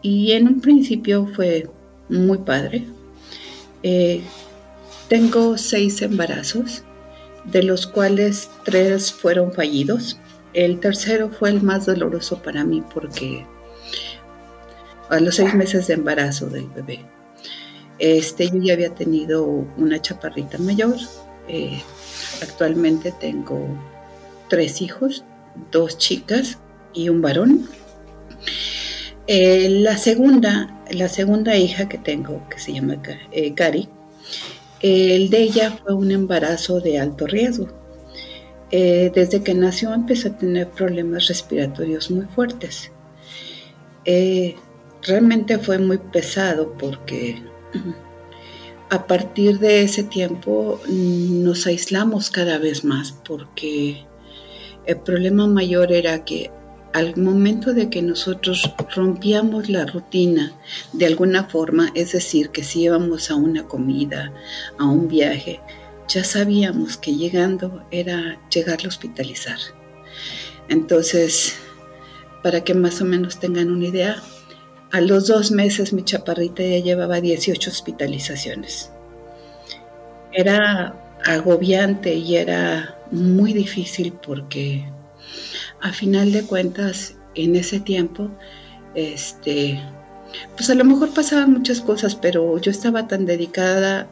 Y 0.00 0.32
en 0.32 0.48
un 0.48 0.60
principio 0.60 1.28
fue 1.28 1.70
muy 2.12 2.38
padre. 2.38 2.86
Eh, 3.82 4.22
tengo 5.08 5.58
seis 5.58 6.02
embarazos, 6.02 6.84
de 7.44 7.62
los 7.62 7.86
cuales 7.86 8.50
tres 8.64 9.12
fueron 9.12 9.52
fallidos. 9.52 10.18
El 10.54 10.80
tercero 10.80 11.30
fue 11.30 11.50
el 11.50 11.62
más 11.62 11.86
doloroso 11.86 12.42
para 12.42 12.64
mí 12.64 12.82
porque 12.94 13.46
a 15.08 15.18
los 15.20 15.36
seis 15.36 15.54
meses 15.54 15.86
de 15.86 15.94
embarazo 15.94 16.46
del 16.46 16.68
bebé, 16.68 17.00
este, 17.98 18.48
yo 18.48 18.58
ya 18.58 18.74
había 18.74 18.94
tenido 18.94 19.44
una 19.44 20.00
chaparrita 20.00 20.58
mayor. 20.58 20.96
Eh, 21.48 21.82
actualmente 22.42 23.12
tengo 23.20 23.66
tres 24.48 24.80
hijos, 24.80 25.24
dos 25.70 25.98
chicas 25.98 26.58
y 26.94 27.08
un 27.08 27.22
varón. 27.22 27.68
Eh, 29.26 29.68
la 29.68 29.96
segunda 29.98 30.81
la 30.92 31.08
segunda 31.08 31.56
hija 31.56 31.88
que 31.88 31.98
tengo, 31.98 32.46
que 32.48 32.58
se 32.58 32.72
llama 32.72 32.96
eh, 33.32 33.54
Cari, 33.54 33.88
el 34.80 35.30
de 35.30 35.38
ella 35.42 35.78
fue 35.82 35.94
un 35.94 36.10
embarazo 36.10 36.80
de 36.80 36.98
alto 36.98 37.26
riesgo. 37.26 37.68
Eh, 38.70 39.12
desde 39.14 39.42
que 39.42 39.54
nació 39.54 39.92
empezó 39.92 40.28
a 40.28 40.38
tener 40.38 40.70
problemas 40.70 41.28
respiratorios 41.28 42.10
muy 42.10 42.24
fuertes. 42.24 42.90
Eh, 44.04 44.56
realmente 45.02 45.58
fue 45.58 45.78
muy 45.78 45.98
pesado 45.98 46.72
porque 46.78 47.42
a 48.90 49.06
partir 49.06 49.58
de 49.58 49.82
ese 49.82 50.04
tiempo 50.04 50.80
nos 50.88 51.66
aislamos 51.66 52.30
cada 52.30 52.58
vez 52.58 52.82
más 52.82 53.12
porque 53.12 54.06
el 54.86 54.96
problema 55.00 55.46
mayor 55.46 55.92
era 55.92 56.24
que 56.24 56.50
al 56.92 57.16
momento 57.16 57.72
de 57.72 57.88
que 57.88 58.02
nosotros 58.02 58.70
rompíamos 58.94 59.68
la 59.68 59.86
rutina 59.86 60.52
de 60.92 61.06
alguna 61.06 61.44
forma, 61.44 61.90
es 61.94 62.12
decir, 62.12 62.50
que 62.50 62.62
si 62.62 62.82
íbamos 62.82 63.30
a 63.30 63.36
una 63.36 63.66
comida, 63.66 64.32
a 64.78 64.84
un 64.84 65.08
viaje, 65.08 65.60
ya 66.08 66.24
sabíamos 66.24 66.98
que 66.98 67.14
llegando 67.14 67.84
era 67.90 68.38
llegar 68.50 68.80
a 68.84 68.88
hospitalizar. 68.88 69.58
Entonces, 70.68 71.56
para 72.42 72.62
que 72.62 72.74
más 72.74 73.00
o 73.00 73.04
menos 73.04 73.38
tengan 73.38 73.70
una 73.70 73.86
idea, 73.86 74.22
a 74.90 75.00
los 75.00 75.26
dos 75.26 75.50
meses 75.50 75.94
mi 75.94 76.04
chaparrita 76.04 76.62
ya 76.62 76.78
llevaba 76.78 77.20
18 77.20 77.70
hospitalizaciones. 77.70 78.90
Era 80.32 81.18
agobiante 81.24 82.14
y 82.14 82.36
era 82.36 82.98
muy 83.10 83.54
difícil 83.54 84.12
porque 84.12 84.84
a 85.82 85.92
final 85.92 86.32
de 86.32 86.44
cuentas, 86.44 87.16
en 87.34 87.56
ese 87.56 87.80
tiempo, 87.80 88.30
este, 88.94 89.80
pues 90.56 90.70
a 90.70 90.74
lo 90.74 90.84
mejor 90.84 91.12
pasaban 91.12 91.52
muchas 91.52 91.80
cosas, 91.80 92.14
pero 92.14 92.58
yo 92.58 92.70
estaba 92.70 93.08
tan 93.08 93.26
dedicada 93.26 94.08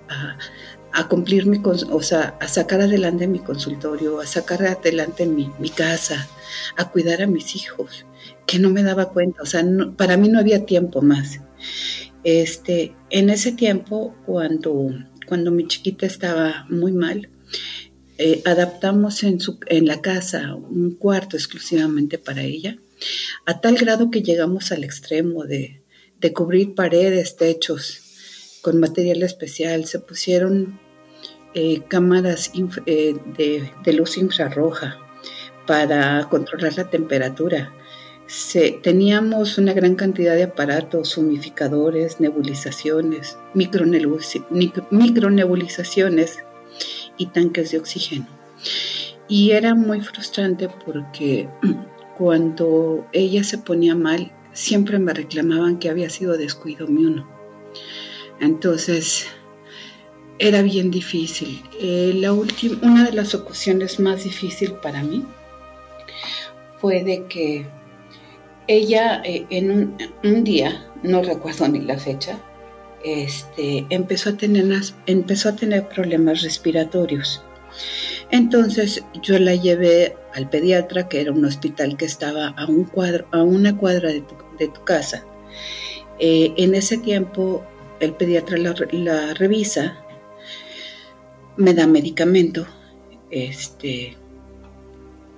a, 0.92 1.08
cumplir 1.08 1.46
mi, 1.46 1.60
o 1.64 2.02
sea, 2.02 2.36
a 2.40 2.48
sacar 2.48 2.80
adelante 2.80 3.26
mi 3.26 3.38
consultorio, 3.38 4.20
a 4.20 4.26
sacar 4.26 4.64
adelante 4.64 5.26
mi, 5.26 5.50
mi 5.58 5.70
casa, 5.70 6.28
a 6.76 6.90
cuidar 6.90 7.22
a 7.22 7.26
mis 7.26 7.54
hijos, 7.56 8.04
que 8.46 8.58
no 8.58 8.70
me 8.70 8.82
daba 8.82 9.10
cuenta, 9.10 9.42
o 9.42 9.46
sea, 9.46 9.64
para 9.96 10.16
mí 10.16 10.28
no 10.28 10.38
había 10.38 10.66
tiempo 10.66 11.02
más. 11.02 11.40
Este, 12.24 12.94
en 13.10 13.30
ese 13.30 13.52
tiempo, 13.52 14.14
cuando, 14.26 14.90
cuando 15.26 15.50
mi 15.52 15.66
chiquita 15.66 16.06
estaba 16.06 16.66
muy 16.68 16.92
mal, 16.92 17.30
eh, 18.22 18.42
adaptamos 18.44 19.22
en, 19.22 19.40
su, 19.40 19.58
en 19.66 19.86
la 19.86 20.02
casa 20.02 20.54
un 20.54 20.94
cuarto 20.94 21.38
exclusivamente 21.38 22.18
para 22.18 22.42
ella, 22.42 22.76
a 23.46 23.62
tal 23.62 23.76
grado 23.76 24.10
que 24.10 24.20
llegamos 24.20 24.72
al 24.72 24.84
extremo 24.84 25.44
de, 25.44 25.80
de 26.20 26.32
cubrir 26.34 26.74
paredes, 26.74 27.36
techos 27.36 28.58
con 28.60 28.78
material 28.78 29.22
especial. 29.22 29.86
Se 29.86 30.00
pusieron 30.00 30.78
eh, 31.54 31.80
cámaras 31.88 32.52
eh, 32.84 33.14
de, 33.38 33.92
luz 33.94 34.18
infrarroja 34.18 34.98
para 35.66 36.28
controlar 36.28 36.76
la 36.76 36.90
temperatura. 36.90 37.72
teníamos 38.82 39.56
una 39.56 39.72
gran 39.72 39.94
cantidad 39.94 40.34
de 40.34 40.42
aparatos, 40.42 41.16
humificadores, 41.16 42.20
nebulizaciones, 42.20 43.38
micronebulizaciones 43.54 46.40
y 47.20 47.26
tanques 47.26 47.70
de 47.70 47.78
oxígeno. 47.78 48.26
Y 49.28 49.52
era 49.52 49.74
muy 49.74 50.00
frustrante 50.00 50.68
porque 50.84 51.48
cuando 52.18 53.06
ella 53.12 53.44
se 53.44 53.58
ponía 53.58 53.94
mal, 53.94 54.32
siempre 54.52 54.98
me 54.98 55.12
reclamaban 55.12 55.78
que 55.78 55.90
había 55.90 56.10
sido 56.10 56.36
descuido 56.36 56.86
mío. 56.88 57.26
Entonces, 58.40 59.26
era 60.38 60.62
bien 60.62 60.90
difícil. 60.90 61.62
Eh, 61.78 62.12
la 62.16 62.32
una 62.32 63.04
de 63.04 63.12
las 63.12 63.34
ocasiones 63.34 64.00
más 64.00 64.24
difíciles 64.24 64.74
para 64.82 65.02
mí 65.02 65.24
fue 66.80 67.04
de 67.04 67.26
que 67.26 67.66
ella 68.66 69.20
eh, 69.24 69.46
en 69.50 69.96
un, 70.22 70.44
día, 70.44 70.86
no 71.02 71.22
recuerdo 71.22 71.68
ni 71.68 71.80
la 71.80 71.98
fecha, 71.98 72.38
este, 73.04 73.86
empezó, 73.90 74.30
a 74.30 74.36
tener 74.36 74.66
empezó 75.06 75.50
a 75.50 75.56
tener 75.56 75.88
problemas 75.88 76.42
respiratorios. 76.42 77.42
Entonces 78.30 79.04
yo 79.22 79.38
la 79.38 79.54
llevé 79.54 80.16
al 80.34 80.48
pediatra, 80.48 81.08
que 81.08 81.20
era 81.20 81.32
un 81.32 81.44
hospital 81.44 81.96
que 81.96 82.04
estaba 82.04 82.48
a, 82.48 82.66
un 82.66 82.84
cuadro, 82.84 83.26
a 83.32 83.42
una 83.42 83.76
cuadra 83.76 84.10
de 84.10 84.20
tu, 84.20 84.84
casa. 84.84 85.24
Eh, 86.18 86.52
en 86.56 86.74
ese 86.74 86.98
tiempo 86.98 87.64
el 88.00 88.12
pediatra 88.12 88.56
la, 88.58 89.34
revisa, 89.34 89.98
me 91.56 91.74
da 91.74 91.86
medicamento, 91.86 92.66
este, 93.30 94.16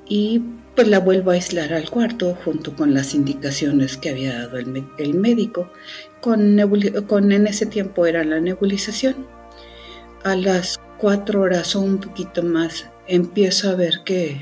y 0.07 0.40
pues 0.75 0.88
la 0.88 1.00
vuelvo 1.00 1.31
a 1.31 1.35
aislar 1.35 1.73
al 1.73 1.90
cuarto 1.90 2.37
junto 2.45 2.75
con 2.75 2.95
las 2.95 3.14
indicaciones 3.14 3.97
que 3.97 4.11
había 4.11 4.38
dado 4.38 4.59
el, 4.59 5.14
médico. 5.14 5.71
Con, 6.23 6.57
con, 7.09 7.33
en 7.33 7.47
ese 7.49 7.67
tiempo 7.67 8.07
era 8.07 8.23
la 8.23 8.41
nebulización. 8.41 9.26
A 10.23 10.37
las 10.37 10.81
cuatro 10.99 11.41
horas 11.43 11.75
o 11.75 11.81
un 11.81 11.99
poquito 11.99 12.45
más 12.45 12.87
empiezo 13.09 13.71
a 13.71 13.75
ver 13.75 14.02
que 14.05 14.41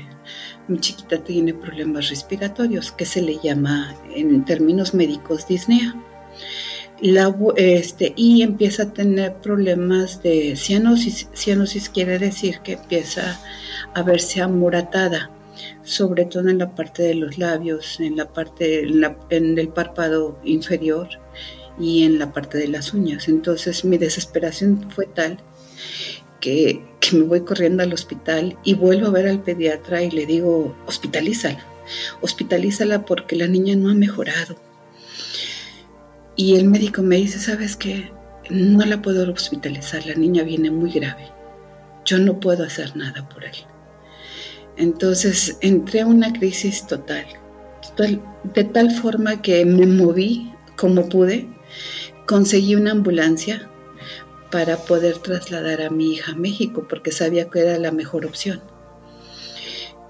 mi 0.67 0.79
chiquita 0.79 1.23
tiene 1.23 1.55
problemas 1.55 2.09
respiratorios, 2.09 2.91
que 2.91 3.05
se 3.05 3.21
le 3.23 3.39
llama 3.43 3.95
en 4.15 4.45
términos 4.45 4.93
médicos 4.93 5.47
disnea. 5.47 5.95
este, 7.57 8.13
y 8.15 8.43
empieza 8.43 8.83
a 8.83 8.93
tener 8.93 9.33
problemas 9.37 10.21
de 10.21 10.55
cianosis. 10.55 11.29
Cianosis 11.33 11.89
quiere 11.89 12.19
decir 12.19 12.59
que 12.59 12.73
empieza 12.73 13.39
a 13.95 14.03
verse 14.03 14.39
amoratada, 14.39 15.31
sobre 15.81 16.25
todo 16.25 16.47
en 16.49 16.59
la 16.59 16.75
parte 16.75 17.01
de 17.01 17.15
los 17.15 17.39
labios, 17.39 17.99
en 17.99 18.17
la 18.17 18.31
parte, 18.31 18.83
en 18.83 19.57
el 19.57 19.69
párpado 19.69 20.39
inferior 20.43 21.20
y 21.81 22.03
en 22.03 22.19
la 22.19 22.31
parte 22.31 22.57
de 22.57 22.67
las 22.67 22.93
uñas. 22.93 23.27
Entonces 23.27 23.83
mi 23.83 23.97
desesperación 23.97 24.89
fue 24.91 25.07
tal 25.07 25.39
que, 26.39 26.85
me 27.13 27.23
voy 27.23 27.41
corriendo 27.41 27.83
al 27.83 27.93
hospital 27.93 28.57
y 28.63 28.75
vuelvo 28.75 29.07
a 29.07 29.11
ver 29.11 29.27
al 29.27 29.41
pediatra 29.41 30.01
y 30.01 30.11
le 30.11 30.25
digo, 30.25 30.77
hospitalízala, 30.85 31.65
hospitalízala 32.21 33.05
porque 33.05 33.35
la 33.35 33.47
niña 33.47 33.75
no 33.75 33.89
ha 33.89 33.93
mejorado. 33.93 34.55
Y 36.37 36.55
el 36.55 36.69
médico 36.69 37.01
me 37.01 37.17
dice, 37.17 37.39
¿sabes 37.39 37.75
qué? 37.75 38.11
No 38.49 38.85
la 38.85 39.01
puedo 39.01 39.29
hospitalizar, 39.31 40.05
la 40.05 40.15
niña 40.15 40.43
viene 40.43 40.71
muy 40.71 40.91
grave. 40.91 41.29
Yo 42.05 42.17
no 42.17 42.39
puedo 42.39 42.63
hacer 42.63 42.95
nada 42.95 43.27
por 43.27 43.43
él. 43.43 43.55
Entonces 44.77 45.57
entré 45.61 46.01
a 46.01 46.07
una 46.07 46.31
crisis 46.31 46.87
total, 46.87 47.25
total, 47.81 48.21
de 48.55 48.63
tal 48.63 48.91
forma 48.91 49.41
que 49.41 49.65
me 49.65 49.85
moví 49.85 50.51
como 50.77 51.09
pude, 51.09 51.47
conseguí 52.25 52.75
una 52.75 52.91
ambulancia, 52.91 53.69
para 54.51 54.77
poder 54.77 55.17
trasladar 55.17 55.81
a 55.81 55.89
mi 55.89 56.13
hija 56.13 56.33
a 56.33 56.35
México 56.35 56.85
porque 56.87 57.11
sabía 57.11 57.49
que 57.49 57.61
era 57.61 57.79
la 57.79 57.91
mejor 57.91 58.25
opción. 58.25 58.61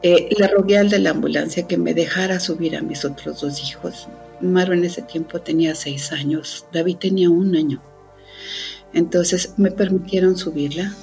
Eh, 0.04 0.30
le 0.36 0.47
rogué 0.47 0.80
al 0.80 0.89
de 0.89 0.97
la 0.97 1.12
ambulancia 1.12 1.67
que 1.67 1.78
me 1.78 1.93
dejara 1.93 2.39
subir 2.39 2.76
a 2.76 2.82
mis 2.82 3.06
otros 3.06 3.41
dos 3.41 3.62
hijos. 3.63 4.08
Maro 4.41 4.74
en 4.74 4.84
ese 4.84 5.04
tiempo 5.04 5.39
tenía 5.39 5.76
seis 5.76 6.12
años, 6.12 6.65
David 6.74 6.97
tenía 6.97 7.30
un 7.30 7.56
año. 7.56 7.82
Entonces 8.93 9.54
me 9.58 9.69
permitieron 9.69 10.36
subirla. 10.36 10.93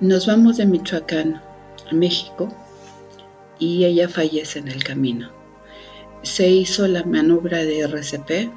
Nos 0.00 0.26
vamos 0.26 0.56
de 0.56 0.64
Michoacán 0.64 1.42
a 1.90 1.94
México 1.94 2.48
y 3.58 3.84
ella 3.84 4.08
fallece 4.08 4.60
en 4.60 4.68
el 4.68 4.82
camino. 4.82 5.30
Se 6.22 6.48
hizo 6.48 6.88
la 6.88 7.04
maniobra 7.04 7.58
de 7.58 7.80
RCP 7.80 8.50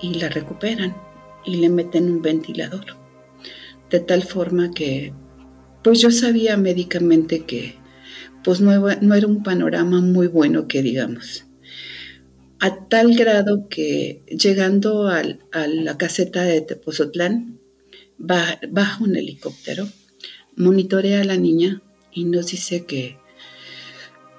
y 0.00 0.14
la 0.14 0.28
recuperan 0.28 0.96
y 1.44 1.56
le 1.56 1.68
meten 1.68 2.10
un 2.10 2.22
ventilador. 2.22 2.84
De 3.90 4.00
tal 4.00 4.24
forma 4.24 4.72
que, 4.72 5.12
pues 5.82 6.00
yo 6.00 6.10
sabía 6.10 6.56
médicamente 6.56 7.44
que 7.44 7.76
pues 8.46 8.60
no, 8.60 8.88
era 8.88 9.26
un 9.26 9.42
panorama 9.42 10.00
muy 10.00 10.28
bueno 10.28 10.68
que 10.68 10.80
digamos. 10.80 11.46
A 12.60 12.86
tal 12.88 13.16
grado 13.16 13.68
que 13.68 14.22
llegando 14.28 15.08
a 15.08 15.22
la 15.66 15.98
caseta 15.98 16.42
de 16.42 16.60
Tepozotlán, 16.60 17.58
baja 18.18 19.02
un 19.02 19.16
helicóptero, 19.16 19.88
monitorea 20.54 21.22
a 21.22 21.24
la 21.24 21.36
niña 21.36 21.82
y 22.12 22.24
nos 22.24 22.46
dice 22.46 22.84
que, 22.86 23.18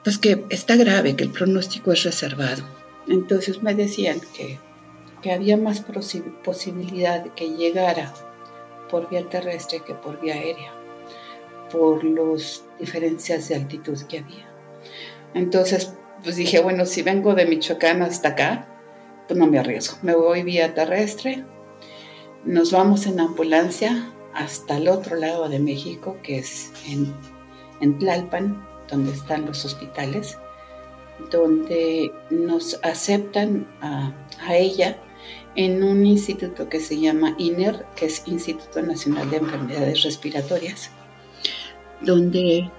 pues 0.05 0.17
que 0.17 0.45
está 0.49 0.77
grave, 0.77 1.17
que 1.17 1.25
el 1.25 1.31
pronóstico 1.31 1.91
es 1.91 2.03
reservado. 2.03 2.63
Entonces 3.09 3.61
me 3.61 3.75
decían 3.75 4.19
que 4.35 4.57
que 5.27 5.33
había 5.33 5.57
más 5.57 5.83
posibilidad 6.41 7.21
de 7.21 7.31
que 7.31 7.49
llegara 7.49 8.13
por 8.89 9.09
vía 9.09 9.27
terrestre 9.27 9.81
que 9.85 9.93
por 9.93 10.21
vía 10.21 10.35
aérea, 10.35 10.71
por 11.69 12.01
las 12.05 12.63
diferencias 12.79 13.49
de 13.49 13.55
altitud 13.55 13.99
que 14.07 14.19
había. 14.19 14.49
Entonces, 15.33 15.91
pues 16.23 16.37
dije, 16.37 16.61
bueno, 16.61 16.85
si 16.85 17.01
vengo 17.01 17.35
de 17.35 17.45
Michoacán 17.45 18.03
hasta 18.03 18.29
acá, 18.29 18.69
pues 19.27 19.37
no 19.37 19.47
me 19.47 19.59
arriesgo. 19.59 19.97
Me 20.01 20.15
voy 20.15 20.43
vía 20.43 20.73
terrestre, 20.73 21.43
nos 22.45 22.71
vamos 22.71 23.05
en 23.05 23.19
ambulancia 23.19 24.09
hasta 24.33 24.77
el 24.77 24.87
otro 24.87 25.17
lado 25.17 25.49
de 25.49 25.59
México, 25.59 26.15
que 26.23 26.37
es 26.37 26.71
en, 26.87 27.13
en 27.81 27.99
Tlalpan, 27.99 28.65
donde 28.89 29.11
están 29.11 29.45
los 29.45 29.65
hospitales, 29.65 30.37
donde 31.31 32.13
nos 32.29 32.79
aceptan 32.81 33.67
a, 33.81 34.13
a 34.39 34.55
ella 34.55 35.01
en 35.57 35.83
un 35.83 36.05
instituto 36.05 36.69
que 36.69 36.79
se 36.79 36.99
llama 36.99 37.35
INER, 37.39 37.83
que 37.95 38.05
es 38.05 38.21
Instituto 38.27 38.81
Nacional 38.83 39.29
de 39.31 39.37
Enfermedades 39.37 40.03
Respiratorias, 40.03 40.91
donde 41.99 42.69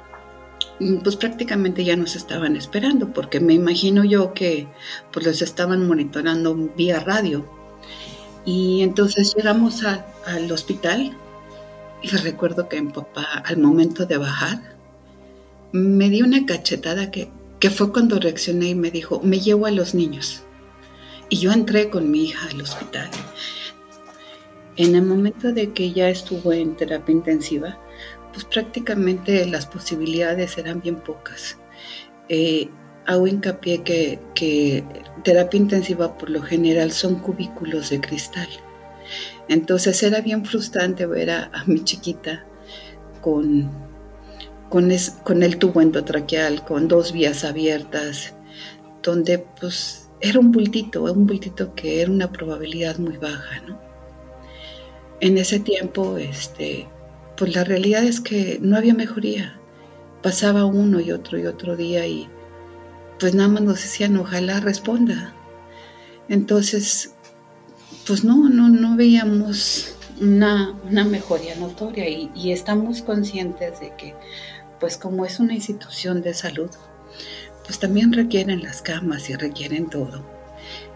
mm, 0.79 0.99
pues 0.99 1.17
prácticamente 1.17 1.85
ya 1.85 1.97
nos 1.97 2.15
estaban 2.15 2.55
esperando, 2.55 3.13
porque 3.13 3.41
me 3.41 3.53
imagino 3.53 4.05
yo 4.05 4.33
que 4.33 4.69
pues 5.13 5.27
los 5.27 5.43
estaban 5.43 5.89
monitorando 5.89 6.55
vía 6.77 7.01
radio. 7.01 7.45
Y 8.45 8.83
entonces 8.83 9.35
llegamos 9.37 9.83
al 9.85 10.51
hospital 10.53 11.17
y 12.01 12.09
recuerdo 12.09 12.69
que 12.69 12.81
mi 12.81 12.93
papá 12.93 13.43
al 13.45 13.59
momento 13.59 14.07
de 14.07 14.19
bajar 14.19 14.61
me 15.73 16.09
dio 16.11 16.25
una 16.25 16.47
cachetada 16.47 17.11
que, 17.11 17.29
que 17.59 17.71
fue 17.71 17.93
cuando 17.93 18.21
reaccioné 18.21 18.69
y 18.69 18.75
me 18.77 18.93
dijo, 18.93 19.21
me 19.25 19.41
llevo 19.41 19.67
a 19.67 19.73
los 19.73 19.95
niños. 19.95 20.45
Y 21.29 21.39
yo 21.39 21.53
entré 21.53 21.91
con 21.91 22.11
mi 22.11 22.25
hija 22.25 22.49
al 22.49 22.61
hospital. 22.61 23.11
En 24.77 24.95
el 24.95 25.03
momento 25.03 25.53
de 25.53 25.73
que 25.73 25.85
ella 25.85 26.09
estuvo 26.09 26.53
en 26.53 26.77
terapia 26.77 27.13
intensiva, 27.13 27.79
pues 28.33 28.45
prácticamente 28.45 29.45
las 29.47 29.67
posibilidades 29.67 30.57
eran 30.57 30.81
bien 30.81 30.97
pocas. 30.97 31.59
Eh, 32.29 32.69
hago 33.07 33.27
hincapié 33.27 33.83
que, 33.83 34.21
que 34.35 34.85
terapia 35.25 35.59
intensiva 35.59 36.17
por 36.17 36.31
lo 36.31 36.43
general 36.43 36.93
son 36.93 37.17
cubículos 37.17 37.91
de 37.91 38.01
cristal. 38.01 38.49
Entonces 39.49 40.03
era 40.03 40.21
bien 40.21 40.45
frustrante 40.45 41.07
ver 41.07 41.31
a, 41.31 41.51
mi 41.67 41.83
chiquita 41.83 42.45
con, 43.21 43.71
con, 44.69 44.91
con 45.25 45.43
el 45.43 45.59
tubo 45.59 45.81
endotraqueal, 45.81 46.65
con 46.65 46.87
dos 46.87 47.13
vías 47.13 47.45
abiertas, 47.45 48.35
donde 49.03 49.39
pues 49.39 50.08
era 50.21 50.41
un 50.41 50.53
bultito, 50.53 51.05
un 51.05 51.27
bultito 51.27 51.75
que 51.75 52.03
era 52.03 52.11
una 52.11 52.31
probabilidad 52.31 52.99
muy 52.99 53.17
baja, 53.17 53.61
¿no? 53.67 53.81
En 55.21 55.37
ese 55.39 55.61
tiempo, 55.61 56.17
este, 56.17 56.87
pues 57.37 57.55
la 57.55 57.65
realidad 57.65 58.05
es 58.05 58.21
que 58.21 58.59
no 58.61 58.77
había 58.77 58.95
mejoría. 58.95 59.55
pasaba 60.23 60.65
uno 60.65 60.99
y 61.01 61.13
otro 61.13 61.39
y 61.39 61.47
otro 61.47 61.77
día 61.77 62.05
y 62.07 62.29
pues 63.21 63.35
nada 63.35 63.49
más 63.49 63.63
nos 63.63 63.77
decían, 63.77 64.17
ojalá 64.17 64.61
responda. 64.61 65.33
Entonces, 66.29 67.15
pues 68.07 68.25
no, 68.25 68.49
no, 68.49 68.69
no 68.69 68.97
veíamos 68.97 69.97
una, 70.21 70.75
mejoría 71.05 71.55
notoria 71.57 72.09
y, 72.09 72.53
estamos 72.53 73.03
conscientes 73.03 73.81
de 73.81 73.95
que, 73.97 74.15
pues 74.81 74.97
como 74.97 75.25
es 75.25 75.41
una 75.41 75.55
institución 75.55 76.23
de 76.23 76.35
salud, 76.35 76.71
pues 77.69 77.79
también 77.81 78.15
requieren 78.15 78.63
las 78.63 78.81
camas 78.81 79.29
y 79.29 79.35
requieren 79.35 79.91
todo. 79.91 80.25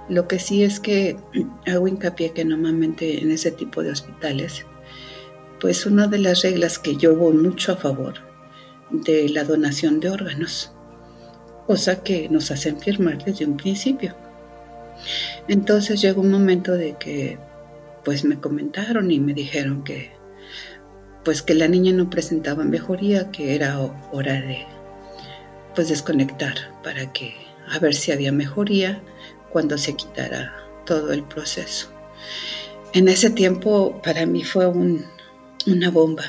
Lo 0.08 0.26
que 0.26 0.38
sí 0.38 0.64
es 0.64 0.80
que 0.80 1.18
hago 1.66 1.87
hincapié 1.87 2.32
que 2.32 2.46
normalmente 2.46 3.22
en 3.22 3.30
ese 3.30 3.50
tipo 3.50 3.82
de 3.82 3.90
hospitales, 3.90 4.64
pues 5.61 5.85
una 5.85 6.06
de 6.06 6.16
las 6.16 6.40
reglas 6.40 6.78
que 6.78 6.96
yo 6.96 7.14
voy 7.14 7.35
mucho 7.35 7.72
a 7.72 7.76
favor 7.76 8.14
de 8.90 9.28
la 9.28 9.44
donación 9.44 10.00
de 10.00 10.08
órganos, 10.08 10.72
cosa 11.66 12.02
que 12.02 12.30
nos 12.30 12.50
hacen 12.50 12.80
firmar 12.80 13.22
desde 13.22 13.44
un 13.44 13.58
principio. 13.58 14.16
Entonces 15.48 16.00
llegó 16.00 16.22
un 16.22 16.30
momento 16.30 16.72
de 16.72 16.96
que 16.96 17.38
pues 18.02 18.24
me 18.24 18.40
comentaron 18.40 19.11
y 19.11 19.20
me 19.20 19.35
dijeron 19.35 19.85
que 19.85 20.11
pues 21.22 21.42
que 21.42 21.52
la 21.52 21.68
niña 21.68 21.92
no 21.92 22.08
presentaba 22.08 22.64
mejoría, 22.64 23.30
que 23.30 23.54
era 23.54 23.78
hora 24.11 24.40
de 24.40 24.64
pues 25.74 25.88
desconectar 25.88 26.54
para 26.82 27.12
que 27.12 27.35
a 27.68 27.78
ver 27.78 27.94
si 27.94 28.12
había 28.12 28.32
mejoría 28.32 29.02
cuando 29.50 29.78
se 29.78 29.94
quitara 29.94 30.54
todo 30.85 31.12
el 31.12 31.22
proceso. 31.24 31.88
En 32.92 33.08
ese 33.08 33.30
tiempo 33.30 34.00
para 34.02 34.26
mí 34.26 34.44
fue 34.44 34.66
una 34.66 35.90
bomba. 35.90 36.24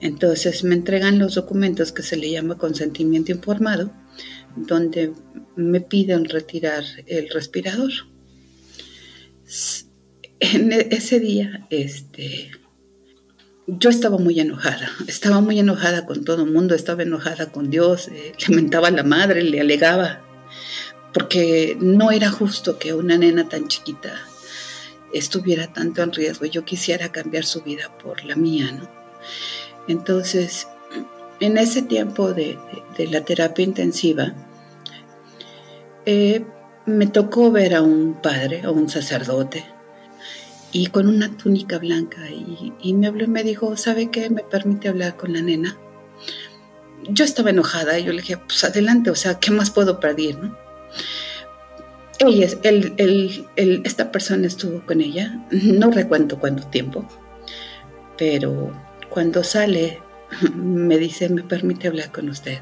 Entonces 0.00 0.64
me 0.64 0.74
entregan 0.74 1.18
los 1.18 1.34
documentos 1.34 1.92
que 1.92 2.02
se 2.02 2.16
le 2.16 2.30
llama 2.30 2.56
consentimiento 2.56 3.32
informado, 3.32 3.90
donde 4.56 5.12
me 5.56 5.80
piden 5.80 6.24
retirar 6.24 6.84
el 7.06 7.28
respirador. 7.30 7.90
En 10.40 10.72
e, 10.72 10.88
ese 10.92 11.18
día, 11.18 11.66
este, 11.70 12.52
yo 13.68 13.90
estaba 13.90 14.16
muy 14.16 14.40
enojada, 14.40 14.90
estaba 15.06 15.42
muy 15.42 15.58
enojada 15.58 16.06
con 16.06 16.24
todo 16.24 16.44
el 16.44 16.50
mundo, 16.50 16.74
estaba 16.74 17.02
enojada 17.02 17.52
con 17.52 17.68
Dios, 17.68 18.08
eh, 18.08 18.32
le 18.48 18.56
mentaba 18.56 18.88
a 18.88 18.92
la 18.92 19.02
madre, 19.02 19.42
le 19.42 19.60
alegaba, 19.60 20.22
porque 21.12 21.76
no 21.78 22.10
era 22.10 22.30
justo 22.30 22.78
que 22.78 22.94
una 22.94 23.18
nena 23.18 23.48
tan 23.48 23.68
chiquita 23.68 24.14
estuviera 25.12 25.70
tanto 25.70 26.02
en 26.02 26.12
riesgo. 26.12 26.46
Yo 26.46 26.64
quisiera 26.64 27.12
cambiar 27.12 27.44
su 27.44 27.62
vida 27.62 27.90
por 28.02 28.24
la 28.24 28.36
mía, 28.36 28.72
¿no? 28.72 28.88
Entonces, 29.86 30.66
en 31.40 31.58
ese 31.58 31.82
tiempo 31.82 32.32
de, 32.32 32.58
la 33.10 33.24
terapia 33.24 33.64
intensiva, 33.64 34.34
eh, 36.06 36.44
me 36.86 37.06
tocó 37.06 37.52
ver 37.52 37.74
a 37.74 37.82
un 37.82 38.20
padre, 38.22 38.62
a 38.64 38.70
un 38.70 38.88
sacerdote, 38.88 39.64
y 40.72 40.88
con 40.88 41.08
una 41.08 41.36
túnica 41.36 41.78
blanca 41.78 42.28
y, 42.30 42.94
me 42.94 43.06
habló 43.06 43.24
y 43.24 43.28
me 43.28 43.42
dijo, 43.42 43.76
¿sabe 43.76 44.10
qué? 44.10 44.30
¿Me 44.30 44.42
permite 44.42 44.88
hablar 44.88 45.16
con 45.16 45.32
la 45.32 45.42
nena? 45.42 45.76
Yo 47.08 47.24
estaba 47.24 47.50
enojada 47.50 47.98
y 47.98 48.04
yo 48.04 48.12
le 48.12 48.20
dije, 48.20 48.36
pues 48.36 48.64
adelante, 48.64 49.10
o 49.10 49.14
sea, 49.14 49.38
¿qué 49.38 49.50
más 49.50 49.70
puedo 49.70 49.98
pedir, 50.00 50.38
no? 50.38 50.56
Ella, 52.18 52.48
esta 53.56 54.10
persona 54.10 54.46
estuvo 54.46 54.84
con 54.84 55.00
ella, 55.00 55.40
no 55.52 55.90
recuento 55.90 56.38
cuánto 56.40 56.66
tiempo, 56.66 57.06
pero 58.16 58.72
cuando 59.08 59.44
sale 59.44 60.00
me 60.54 60.98
dice, 60.98 61.28
¿me 61.28 61.44
permite 61.44 61.88
hablar 61.88 62.10
con 62.10 62.28
usted? 62.28 62.58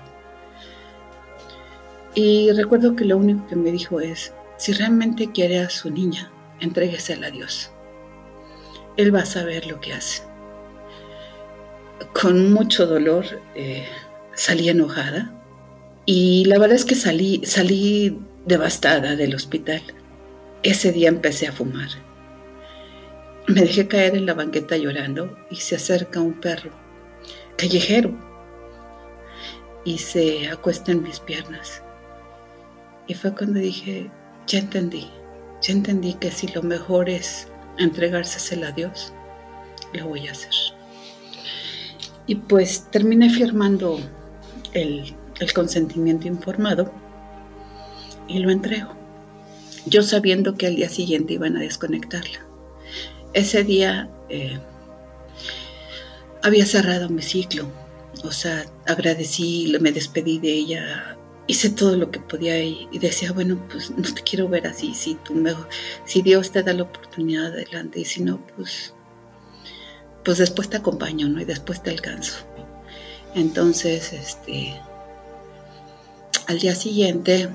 Y 2.15 2.51
recuerdo 2.53 2.97
que 2.97 3.05
lo 3.05 3.17
único 3.17 3.47
que 3.47 3.57
me 3.57 3.73
dijo 3.73 4.01
es, 4.01 4.33
si 4.59 4.73
realmente 4.73 5.33
quiere 5.33 5.59
a 5.61 5.71
su 5.71 5.91
niña, 5.91 6.31
entréguesela 6.61 7.27
a 7.27 7.31
Dios. 7.31 7.73
Él 8.97 9.15
va 9.15 9.21
a 9.21 9.27
saber 9.27 9.67
lo 9.67 9.81
que 9.81 9.93
hace. 9.93 10.23
Con 12.13 12.53
mucho 12.53 12.87
dolor 12.87 13.25
eh, 13.55 13.87
salí 14.35 14.69
enojada 14.69 15.33
y 16.05 16.45
la 16.47 16.59
verdad 16.59 16.77
es 16.77 16.85
que 16.85 16.95
salí, 16.95 17.43
salí 17.45 18.19
devastada 18.45 19.17
del 19.17 19.35
hospital. 19.35 19.83
Ese 20.63 20.93
día 20.93 21.09
empecé 21.09 21.47
a 21.47 21.53
fumar. 21.53 21.89
Me 23.47 23.61
dejé 23.61 23.87
caer 23.87 24.17
en 24.17 24.27
la 24.27 24.35
banqueta 24.35 24.77
llorando 24.77 25.37
y 25.51 25.57
se 25.57 25.77
acerca 25.77 26.21
un 26.21 26.41
perro 26.41 26.71
callejero 27.57 28.15
y 29.85 29.99
se 29.99 30.49
acuesta 30.49 30.93
en 30.93 31.03
mis 31.03 31.21
piernas. 31.21 31.83
Y 33.07 33.15
fue 33.15 33.35
cuando 33.35 33.61
dije, 33.61 34.11
ya 34.47 34.59
entendí, 34.59 35.09
ya 35.63 35.73
entendí 35.73 36.15
que 36.15 36.31
si 36.31 36.49
lo 36.49 36.63
mejor 36.63 37.09
es 37.09 37.49
entregársela 37.79 38.69
a 38.69 38.73
Dios, 38.73 39.13
lo 39.93 40.09
voy 40.09 40.29
a 40.29 40.33
hacer. 40.33 40.53
Y 42.27 42.37
pues 42.37 42.91
terminé 42.91 43.31
firmando 43.31 44.01
el, 44.73 45.15
consentimiento 45.55 46.27
informado 46.27 46.91
y 48.27 48.39
lo 48.39 48.51
entrego. 48.51 48.93
Yo 49.87 50.03
sabiendo 50.03 50.55
que 50.55 50.67
al 50.67 50.77
día 50.77 50.89
siguiente 50.89 51.35
iban 51.35 51.57
a 51.57 51.61
desconectarla. 51.61 52.41
Ese 53.33 53.63
día 53.63 54.09
eh, 54.29 54.59
había 56.43 56.67
cerrado 56.67 57.09
mi 57.09 57.23
ciclo, 57.23 57.71
o 58.25 58.33
sea, 58.33 58.65
agradecí, 58.87 59.73
me 59.81 59.93
despedí 59.93 60.39
de 60.39 60.53
ella 60.53 61.16
hice 61.47 61.71
todo 61.71 61.97
lo 61.97 62.11
que 62.11 62.21
podía 62.21 62.63
y, 62.63 62.89
decía, 62.99 63.33
bueno, 63.33 63.59
pues 63.71 63.91
no 63.91 64.03
te 64.13 64.23
quiero 64.23 64.49
ver 64.49 64.67
así, 64.67 64.95
si 64.95 65.15
tú 65.17 65.35
me, 65.35 65.55
si 66.05 66.23
Dios 66.23 66.51
te 66.51 66.63
da 66.63 66.73
la 66.73 66.85
oportunidad 66.85 67.47
adelante 67.47 68.01
y 68.01 68.05
si 68.05 68.23
no, 68.23 68.45
pues, 68.57 68.95
pues 70.25 70.39
después 70.39 70.69
te 70.69 70.79
acompaño, 70.79 71.29
¿no? 71.29 71.41
Y 71.41 71.45
después 71.45 71.83
te 71.83 71.91
alcanzo. 71.91 72.39
Entonces, 73.35 74.13
este, 74.13 74.81
al 76.49 76.59
día 76.59 76.75
siguiente 76.75 77.49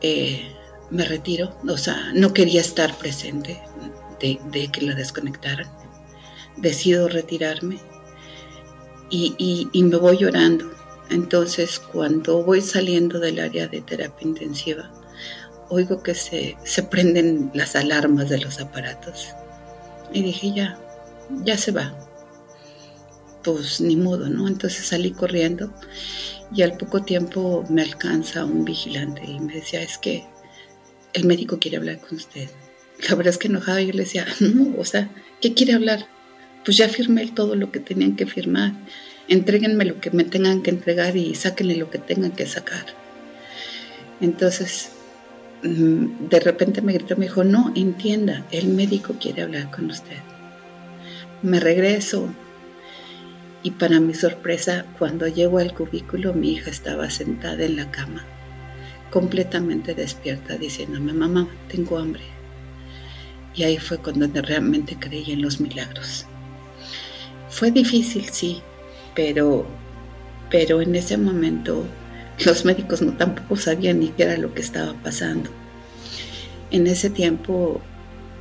eh, 0.00 0.52
me 0.90 1.04
retiro, 1.04 1.58
o 1.68 1.76
sea, 1.76 2.12
no 2.14 2.32
quería 2.32 2.60
estar 2.60 2.96
presente 2.96 3.60
de, 4.20 4.70
que 4.70 4.82
la 4.82 4.94
desconectaran. 4.94 5.68
Decido 6.56 7.08
retirarme 7.08 7.78
y, 9.10 9.68
y 9.70 9.82
me 9.82 9.96
voy 9.98 10.16
llorando 10.16 10.76
entonces, 11.10 11.78
cuando 11.78 12.42
voy 12.42 12.60
saliendo 12.60 13.20
del 13.20 13.38
área 13.38 13.68
de 13.68 13.80
terapia 13.80 14.26
intensiva, 14.26 14.90
oigo 15.68 16.02
que 16.02 16.14
se, 16.14 16.56
prenden 16.90 17.50
las 17.54 17.76
alarmas 17.76 18.28
de 18.28 18.38
los 18.38 18.60
aparatos. 18.60 19.28
Y 20.12 20.22
dije, 20.22 20.52
ya, 20.54 20.78
ya 21.44 21.56
se 21.56 21.72
va. 21.72 21.96
Pues 23.42 23.80
ni 23.80 23.96
modo, 23.96 24.28
¿no? 24.28 24.48
Entonces 24.48 24.86
salí 24.86 25.12
corriendo 25.12 25.72
y 26.54 26.62
al 26.62 26.76
poco 26.76 27.02
tiempo 27.02 27.64
me 27.68 27.82
alcanza 27.82 28.44
un 28.44 28.64
vigilante 28.64 29.22
y 29.24 29.38
me 29.38 29.54
decía, 29.54 29.82
es 29.82 29.98
que 29.98 30.24
el 31.12 31.24
médico 31.24 31.58
quiere 31.60 31.76
hablar 31.76 32.00
con 32.00 32.16
usted. 32.16 32.48
La 33.08 33.14
verdad 33.14 33.32
es 33.32 33.38
que 33.38 33.48
enojada 33.48 33.80
yo 33.80 33.92
le 33.92 34.02
decía, 34.02 34.26
no, 34.40 34.74
o 34.78 34.84
sea, 34.84 35.10
¿qué 35.40 35.54
quiere 35.54 35.74
hablar? 35.74 36.08
Pues 36.64 36.76
ya 36.76 36.88
firmé 36.88 37.30
todo 37.30 37.54
lo 37.54 37.70
que 37.70 37.78
tenían 37.78 38.16
que 38.16 38.26
firmar 38.26 38.72
entréguenme 39.28 39.84
lo 39.84 40.00
que 40.00 40.10
me 40.10 40.24
tengan 40.24 40.62
que 40.62 40.70
entregar 40.70 41.16
y 41.16 41.34
sáquenle 41.34 41.76
lo 41.76 41.90
que 41.90 41.98
tengan 41.98 42.32
que 42.32 42.46
sacar. 42.46 42.86
Entonces, 44.20 44.90
mm, 45.62 46.28
de 46.28 46.40
repente 46.40 46.82
me 46.82 46.92
gritó, 46.92 47.16
me 47.16 47.26
dijo, 47.26 47.44
no, 47.44 47.72
entienda, 47.74 48.46
el 48.50 48.68
médico 48.68 49.16
quiere 49.20 49.42
hablar 49.42 49.70
con 49.70 49.90
usted. 49.90 50.18
Me 51.42 51.60
regreso 51.60 52.28
y 53.62 53.72
para 53.72 53.98
mi 54.00 54.14
sorpresa, 54.14 54.86
cuando 54.98 55.26
llego 55.26 55.58
al 55.58 55.74
cubículo, 55.74 56.32
mi 56.32 56.52
hija 56.52 56.70
estaba 56.70 57.10
sentada 57.10 57.64
en 57.64 57.76
la 57.76 57.90
cama, 57.90 58.24
completamente 59.10 59.94
despierta, 59.94 60.56
diciéndome, 60.56 61.12
mamá, 61.12 61.48
tengo 61.68 61.98
hambre. 61.98 62.22
Y 63.54 63.64
ahí 63.64 63.78
fue 63.78 63.98
cuando 63.98 64.28
realmente 64.40 64.96
creí 65.00 65.32
en 65.32 65.42
los 65.42 65.60
milagros. 65.60 66.26
Fue 67.48 67.70
difícil, 67.70 68.28
sí, 68.30 68.62
pero, 69.16 69.66
pero 70.50 70.80
en 70.80 70.94
ese 70.94 71.16
momento 71.16 71.84
los 72.44 72.64
médicos 72.64 73.02
no 73.02 73.12
tampoco 73.14 73.56
sabían 73.56 74.00
ni 74.00 74.08
qué 74.10 74.24
era 74.24 74.36
lo 74.36 74.54
que 74.54 74.60
estaba 74.60 74.92
pasando. 75.02 75.50
En 76.70 76.86
ese 76.86 77.08
tiempo, 77.08 77.80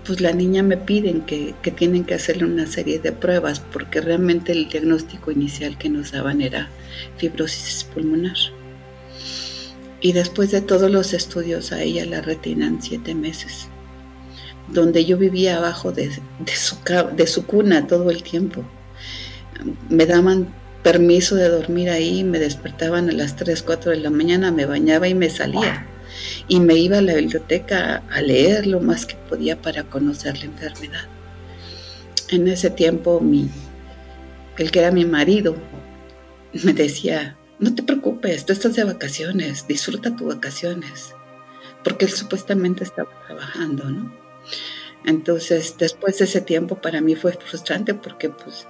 pues 0.05 0.19
la 0.19 0.33
niña 0.33 0.61
me 0.61 0.77
piden 0.77 1.21
que, 1.21 1.55
que 1.61 1.71
tienen 1.71 2.03
que 2.03 2.15
hacerle 2.15 2.45
una 2.45 2.67
serie 2.67 2.99
de 2.99 3.13
pruebas 3.13 3.59
porque 3.59 4.01
realmente 4.01 4.51
el 4.51 4.67
diagnóstico 4.67 5.31
inicial 5.31 5.77
que 5.77 5.89
nos 5.89 6.11
daban 6.11 6.41
era 6.41 6.69
fibrosis 7.17 7.85
pulmonar. 7.85 8.35
Y 10.01 10.11
después 10.11 10.51
de 10.51 10.61
todos 10.61 10.91
los 10.91 11.13
estudios 11.13 11.71
a 11.71 11.81
ella 11.81 12.05
la 12.05 12.21
retinan 12.21 12.81
siete 12.81 13.15
meses, 13.15 13.69
donde 14.67 15.05
yo 15.05 15.17
vivía 15.17 15.57
abajo 15.57 15.91
de, 15.91 16.09
de, 16.39 16.55
su, 16.55 16.75
de 17.15 17.27
su 17.27 17.45
cuna 17.45 17.87
todo 17.87 18.11
el 18.11 18.21
tiempo. 18.21 18.63
Me 19.89 20.05
daban 20.05 20.47
permiso 20.85 21.35
de 21.35 21.49
dormir 21.49 21.89
ahí, 21.89 22.23
me 22.23 22.37
despertaban 22.37 23.09
a 23.09 23.11
las 23.11 23.35
3, 23.35 23.63
4 23.63 23.89
de 23.89 23.97
la 23.97 24.11
mañana, 24.11 24.51
me 24.51 24.67
bañaba 24.67 25.07
y 25.07 25.15
me 25.15 25.31
salía. 25.31 25.87
Y 26.47 26.59
me 26.59 26.75
iba 26.75 26.99
a 26.99 27.01
la 27.01 27.15
biblioteca 27.15 28.03
a 28.11 28.21
leer 28.21 28.67
lo 28.67 28.79
más 28.81 29.07
que 29.07 29.15
podía 29.15 29.59
para 29.59 29.85
conocer 29.85 30.37
la 30.37 30.45
enfermedad. 30.45 31.05
En 32.29 32.47
ese 32.47 32.69
tiempo, 32.69 33.19
mi, 33.19 33.49
el 34.59 34.69
que 34.69 34.77
era 34.77 34.91
mi 34.91 35.05
marido 35.05 35.55
me 36.63 36.71
decía, 36.71 37.35
no 37.57 37.73
te 37.73 37.81
preocupes, 37.81 38.45
tú 38.45 38.53
estás 38.53 38.75
de 38.75 38.83
vacaciones, 38.83 39.67
disfruta 39.67 40.15
tus 40.15 40.35
vacaciones, 40.35 41.15
porque 41.83 42.05
él 42.05 42.11
supuestamente 42.11 42.83
estaba 42.83 43.09
trabajando, 43.25 43.89
¿no? 43.89 44.15
Entonces, 45.03 45.77
después 45.79 46.19
de 46.19 46.25
ese 46.25 46.41
tiempo 46.41 46.79
para 46.79 47.01
mí 47.01 47.15
fue 47.15 47.33
frustrante 47.33 47.95
porque 47.95 48.29
pues 48.29 48.67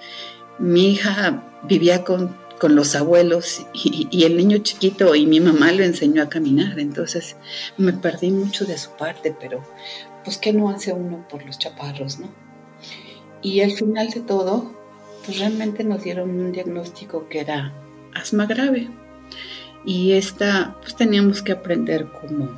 mi 0.59 0.91
hija 0.91 1.43
vivía 1.63 2.03
con, 2.03 2.43
los 2.67 2.95
abuelos 2.95 3.63
y, 3.75 4.23
el 4.23 4.37
niño 4.37 4.57
chiquito 4.57 5.13
y 5.13 5.27
mi 5.27 5.39
mamá 5.39 5.71
lo 5.71 5.83
enseñó 5.83 6.23
a 6.23 6.29
caminar, 6.29 6.79
entonces 6.79 7.35
me 7.77 7.93
perdí 7.93 8.31
mucho 8.31 8.65
de 8.65 8.75
su 8.79 8.89
parte, 8.97 9.35
pero 9.39 9.61
pues 10.23 10.39
qué 10.39 10.51
no 10.51 10.71
hace 10.71 10.91
uno 10.91 11.27
por 11.29 11.45
los 11.45 11.59
chaparros, 11.59 12.17
¿no? 12.17 12.27
Y 13.43 13.61
al 13.61 13.73
final 13.73 14.09
de 14.09 14.21
todo, 14.21 14.73
pues 15.23 15.37
realmente 15.37 15.83
nos 15.83 16.01
dieron 16.01 16.31
un 16.31 16.51
diagnóstico 16.51 17.29
que 17.29 17.41
era 17.41 17.71
asma 18.15 18.47
grave. 18.47 18.89
Y 19.85 20.13
esta, 20.13 20.75
pues 20.81 20.95
teníamos 20.95 21.43
que 21.43 21.51
aprender 21.51 22.07
cómo, 22.19 22.49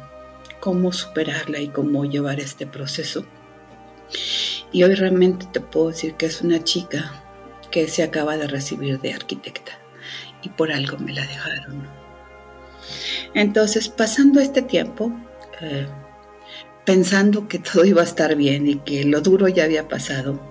cómo 0.62 0.94
superarla 0.94 1.60
y 1.60 1.68
cómo 1.68 2.06
llevar 2.06 2.40
este 2.40 2.66
proceso. 2.66 3.26
Y 4.72 4.84
hoy 4.84 4.96
realmente 4.96 5.46
te 5.52 5.60
puedo 5.60 5.90
decir 5.90 6.14
que 6.14 6.28
es 6.28 6.42
una 6.42 6.64
chica 6.64 7.27
que 7.78 7.88
se 7.88 8.02
acaba 8.02 8.38
de 8.38 8.48
recibir 8.48 9.00
de 9.02 9.14
arquitecta 9.14 9.74
y 10.42 10.50
por 10.50 10.72
algo 10.72 10.98
me 10.98 11.14
la 11.14 11.22
dejaron. 11.22 11.88
Entonces, 13.36 13.88
pasando 13.88 14.40
este 14.40 14.64
tiempo, 14.64 15.12
eh, 15.62 15.86
pensando 16.88 17.48
que 17.48 17.60
todo 17.60 17.86
iba 17.86 18.02
a 18.02 18.06
estar 18.06 18.36
bien 18.36 18.66
y 18.68 18.78
que 18.78 19.04
lo 19.04 19.22
duro 19.22 19.48
ya 19.48 19.66
había 19.66 19.88
pasado, 19.88 20.42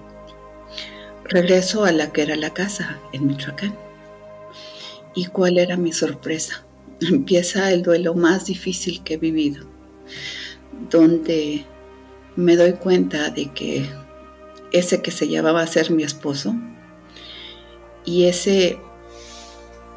regreso 1.25 1.85
a 1.85 1.91
la 1.91 2.13
que 2.13 2.23
era 2.23 2.37
la 2.37 2.55
casa 2.55 3.01
en 3.13 3.27
Michoacán. 3.27 3.75
¿Y 5.17 5.27
cuál 5.27 5.59
era 5.59 5.77
mi 5.77 5.93
sorpresa? 5.93 6.65
Empieza 7.01 7.73
el 7.73 7.83
duelo 7.83 8.15
más 8.15 8.47
difícil 8.47 9.03
que 9.03 9.15
he 9.15 9.19
vivido, 9.19 9.67
donde 10.91 11.65
me 12.37 12.55
doy 12.55 12.75
cuenta 12.75 13.31
de 13.31 13.51
que 13.53 13.85
ese 14.71 15.03
que 15.03 15.11
se 15.11 15.27
llamaba 15.27 15.63
a 15.63 15.67
ser 15.67 15.91
mi 15.91 16.05
esposo 16.05 16.55
y 18.07 18.25
ese, 18.25 18.79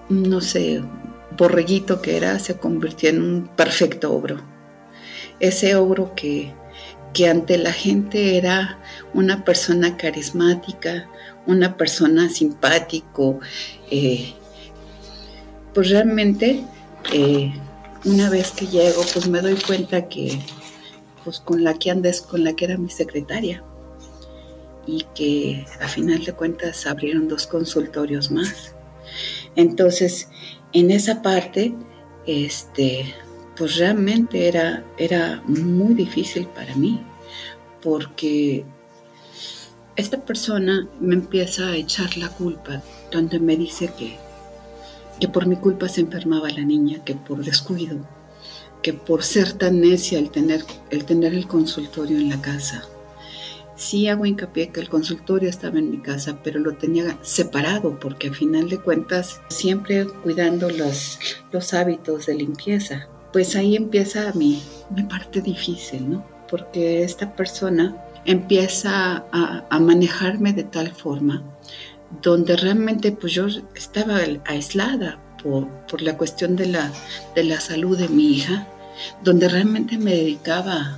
no 0.10 0.41
sé, 0.41 0.82
borreguito 1.38 2.02
que 2.02 2.17
era, 2.17 2.38
se 2.39 2.58
convirtió 2.58 3.10
en 3.10 3.22
un 3.22 3.48
perfecto 3.56 4.12
ogro. 4.12 4.41
Ese 5.39 5.76
ogro 5.76 6.13
que, 6.15 6.52
que 7.13 7.30
ante 7.30 7.58
la 7.58 7.72
gente 7.72 8.38
era 8.38 8.80
una 9.13 9.45
persona 9.45 9.95
carismática, 9.95 11.08
una 11.45 11.78
persona 11.78 12.30
simpático, 12.30 13.39
eh, 13.89 14.34
pues 15.74 15.91
realmente 15.91 16.65
eh, 17.13 17.54
una 18.04 18.30
vez 18.30 18.52
que 18.52 18.67
llego, 18.67 19.04
pues 19.13 19.28
me 19.28 19.39
doy 19.39 19.56
cuenta 19.56 20.10
que 20.10 20.41
pues 21.24 21.39
con 21.39 21.63
la 21.63 21.76
que 21.76 21.91
andes, 21.91 22.22
con 22.22 22.43
la 22.43 22.54
que 22.54 22.65
era 22.65 22.78
mi 22.78 22.89
secretaria 22.89 23.63
y 24.86 25.06
que 25.15 25.65
a 25.82 25.88
final 25.88 26.24
de 26.24 26.34
cuentas 26.34 26.86
abrieron 26.86 27.28
dos 27.28 27.48
consultorios 27.48 28.32
más. 28.32 28.76
Entonces, 29.56 30.30
en 30.74 30.92
esa 30.92 31.22
parte, 31.22 31.74
este, 32.26 33.13
pues 33.58 33.78
realmente 33.78 34.48
era, 34.48 34.84
era 34.98 35.42
muy 35.46 35.94
difícil 35.94 36.48
para 36.48 36.76
mí, 36.76 37.02
porque 37.82 38.65
esta 39.96 40.24
persona 40.24 40.88
me 41.00 41.15
empieza 41.15 41.68
a 41.68 41.76
echar 41.76 42.18
la 42.18 42.30
culpa, 42.30 42.82
donde 43.12 43.39
me 43.39 43.58
dice 43.58 43.92
que 43.98 44.18
que 45.20 45.28
por 45.28 45.46
mi 45.46 45.58
culpa 45.58 45.89
se 45.89 46.02
enfermaba 46.02 46.50
la 46.50 46.62
niña, 46.62 47.04
que 47.04 47.13
por 47.13 47.44
descuido, 47.44 47.98
que 48.82 48.94
por 48.94 49.24
ser 49.24 49.54
tan 49.54 49.82
necia 49.82 50.18
el 50.18 50.32
tener 50.32 50.63
el, 50.89 51.06
tener 51.06 51.34
el 51.34 51.48
consultorio 51.48 52.18
en 52.18 52.30
la 52.30 52.42
casa. 52.42 52.86
Sí 53.80 54.10
hago 54.10 54.26
hincapié 54.26 54.70
que 54.70 54.82
el 54.82 54.89
consultorio 54.89 55.50
estaba 55.50 55.80
en 55.80 55.89
mi 55.89 56.00
casa, 56.00 56.39
pero 56.44 56.60
lo 56.60 56.74
tenía 56.76 57.18
separado 57.22 57.98
porque 58.00 58.28
al 58.28 58.36
final 58.36 58.70
de 58.70 58.80
cuentas 58.80 59.39
siempre 59.48 60.06
cuidando 60.06 60.70
los, 60.70 61.18
los 61.52 61.74
hábitos 61.74 62.26
de 62.26 62.36
limpieza. 62.36 63.08
Pues 63.32 63.56
ahí 63.56 63.76
empieza 63.76 64.34
mi, 64.34 64.62
mi 64.94 65.04
parte 65.04 65.42
difícil, 65.42 66.12
¿no? 66.12 66.26
Porque 66.50 67.04
esta 67.04 67.36
persona 67.36 67.96
empieza 68.26 69.26
a, 69.32 69.65
a 69.70 69.80
manejarme 69.80 70.52
de 70.52 70.65
tal 70.65 70.92
forma 70.92 71.42
donde 72.22 72.58
realmente 72.58 73.12
pues 73.12 73.34
yo 73.34 73.48
estaba 73.76 74.20
aislada 74.46 75.20
por, 75.42 76.02
la 76.02 76.18
cuestión 76.18 76.56
de 76.56 76.68
la, 76.68 76.92
de 77.36 77.44
la 77.44 77.60
salud 77.60 77.98
de 77.98 78.10
mi 78.10 78.34
hija, 78.34 78.68
donde 79.24 79.48
realmente 79.48 79.98
me 79.98 80.12
dedicaba 80.12 80.98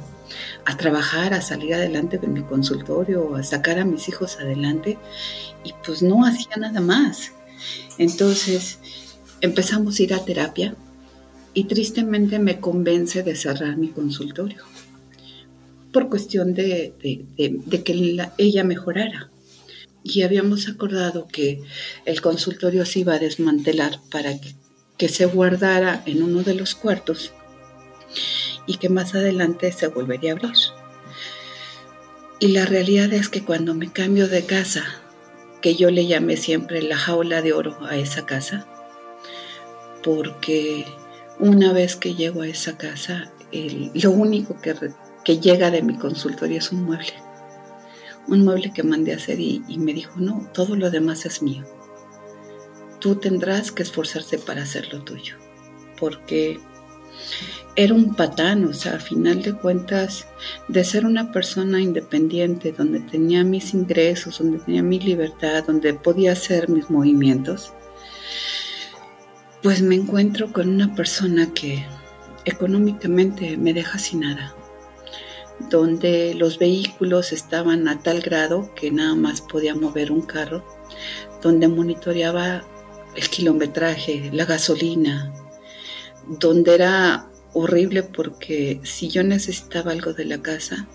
a 0.66 0.78
trabajar, 0.78 1.34
a 1.34 1.42
salir 1.42 1.74
adelante 1.74 2.20
con 2.20 2.34
mi 2.34 2.44
consultorio, 2.44 3.36
a 3.36 3.44
sacar 3.44 3.80
a 3.80 3.86
mis 3.86 4.08
hijos 4.10 4.38
adelante 4.40 4.98
y 5.64 5.74
pues 5.86 6.02
no 6.02 6.26
hacía 6.26 6.58
nada 6.58 6.82
más. 6.82 7.32
Entonces 7.98 8.80
empezamos 9.42 10.00
a 10.00 10.04
ir 10.04 10.14
a 10.14 10.24
terapia 10.24 10.76
y 11.54 11.66
tristemente 11.66 12.40
me 12.40 12.60
convence 12.60 13.24
de 13.24 13.36
cerrar 13.36 13.78
mi 13.78 13.90
consultorio 13.90 14.64
por 15.92 16.10
cuestión 16.10 16.54
de, 16.54 16.94
que 17.38 18.28
ella 18.38 18.64
mejorara 18.64 19.30
y 20.04 20.24
habíamos 20.24 20.68
acordado 20.68 21.28
que 21.28 21.62
el 22.06 22.22
consultorio 22.22 22.86
se 22.86 23.00
iba 23.00 23.16
a 23.16 23.20
desmantelar 23.20 24.00
para 24.10 24.32
que, 24.40 24.56
se 25.10 25.26
guardara 25.26 26.04
en 26.06 26.22
uno 26.22 26.44
de 26.44 26.54
los 26.54 26.76
cuartos 26.76 27.34
y 28.66 28.78
que 28.78 28.90
más 28.90 29.16
adelante 29.16 29.72
se 29.72 29.88
volvería 29.88 30.32
a 30.32 30.36
abrir. 30.36 30.52
Y 32.40 32.50
la 32.50 32.66
realidad 32.66 33.14
es 33.14 33.30
que 33.30 33.44
cuando 33.44 33.74
me 33.76 33.92
cambio 33.92 34.28
de 34.28 34.46
casa, 34.46 34.84
que 35.62 35.76
yo 35.76 35.92
le 35.92 36.08
llamé 36.08 36.38
siempre 36.38 36.82
la 36.82 36.98
jaula 36.98 37.42
de 37.42 37.54
oro 37.54 37.78
a 37.86 37.96
esa 37.98 38.26
casa, 38.26 38.68
porque 40.04 40.86
una 41.40 41.72
vez 41.74 41.96
que 41.96 42.16
llego 42.16 42.42
a 42.42 42.48
esa 42.48 42.78
casa, 42.78 43.32
lo 43.52 44.12
único 44.12 44.60
que, 44.60 44.76
que 45.24 45.40
llega 45.40 45.70
de 45.70 45.84
mi 45.84 45.98
consultorio 45.98 46.58
es 46.58 46.72
un 46.72 46.84
mueble 46.84 47.14
un 48.28 48.44
mueble 48.44 48.72
que 48.74 48.84
mandé 48.84 49.14
a 49.14 49.18
hacer 49.18 49.40
y, 49.40 49.62
me 49.78 49.94
dijo, 49.94 50.14
no, 50.18 50.50
todo 50.54 50.76
lo 50.76 50.90
demás 50.90 51.26
es 51.26 51.42
mío. 51.42 51.66
Tú 53.00 53.16
tendrás 53.16 53.72
que 53.72 53.84
esforzarte 53.84 54.38
para 54.38 54.64
hacer 54.64 54.94
lo 54.94 55.02
tuyo. 55.04 55.36
Porque 56.00 56.60
era 57.76 57.94
un 57.94 58.16
patán, 58.16 58.66
o 58.66 58.74
sea, 58.74 58.96
a 58.96 59.00
final 59.00 59.42
de 59.42 59.54
cuentas, 59.54 60.28
de 60.68 60.84
ser 60.84 61.06
una 61.06 61.32
persona 61.32 61.82
independiente, 61.82 62.72
donde 62.72 63.00
tenía 63.00 63.44
mis 63.44 63.74
ingresos, 63.74 64.40
donde 64.40 64.60
tenía 64.60 64.84
mi 64.84 65.00
libertad, 65.00 65.64
donde 65.66 65.94
podía 65.94 66.34
hacer 66.34 66.70
mis 66.70 66.90
movimientos, 66.90 67.74
pues 69.64 69.82
me 69.82 69.96
encuentro 69.96 70.52
con 70.52 70.70
una 70.70 70.96
persona 70.96 71.54
que 71.54 71.86
económicamente 72.46 73.58
me 73.58 73.74
deja 73.74 74.00
sin 74.00 74.22
nada 74.22 74.56
donde 75.70 76.34
los 76.34 76.58
vehículos 76.58 77.32
estaban 77.32 77.88
a 77.88 78.00
tal 78.00 78.22
grado 78.22 78.74
que 78.76 78.92
nada 78.92 79.16
más 79.16 79.42
podía 79.42 79.76
mover 79.76 80.12
un 80.12 80.22
carro, 80.22 80.64
donde 81.42 81.68
monitoreaba 81.68 82.64
el 83.16 83.30
kilometraje, 83.30 84.30
la 84.34 84.46
gasolina, 84.46 85.34
donde 86.40 86.76
era 86.76 87.28
horrible 87.54 88.04
porque 88.04 88.80
si 88.84 89.10
yo 89.10 89.24
necesitaba 89.24 89.92
algo 89.92 90.14
de 90.14 90.26
la 90.26 90.42
casa, 90.42 90.88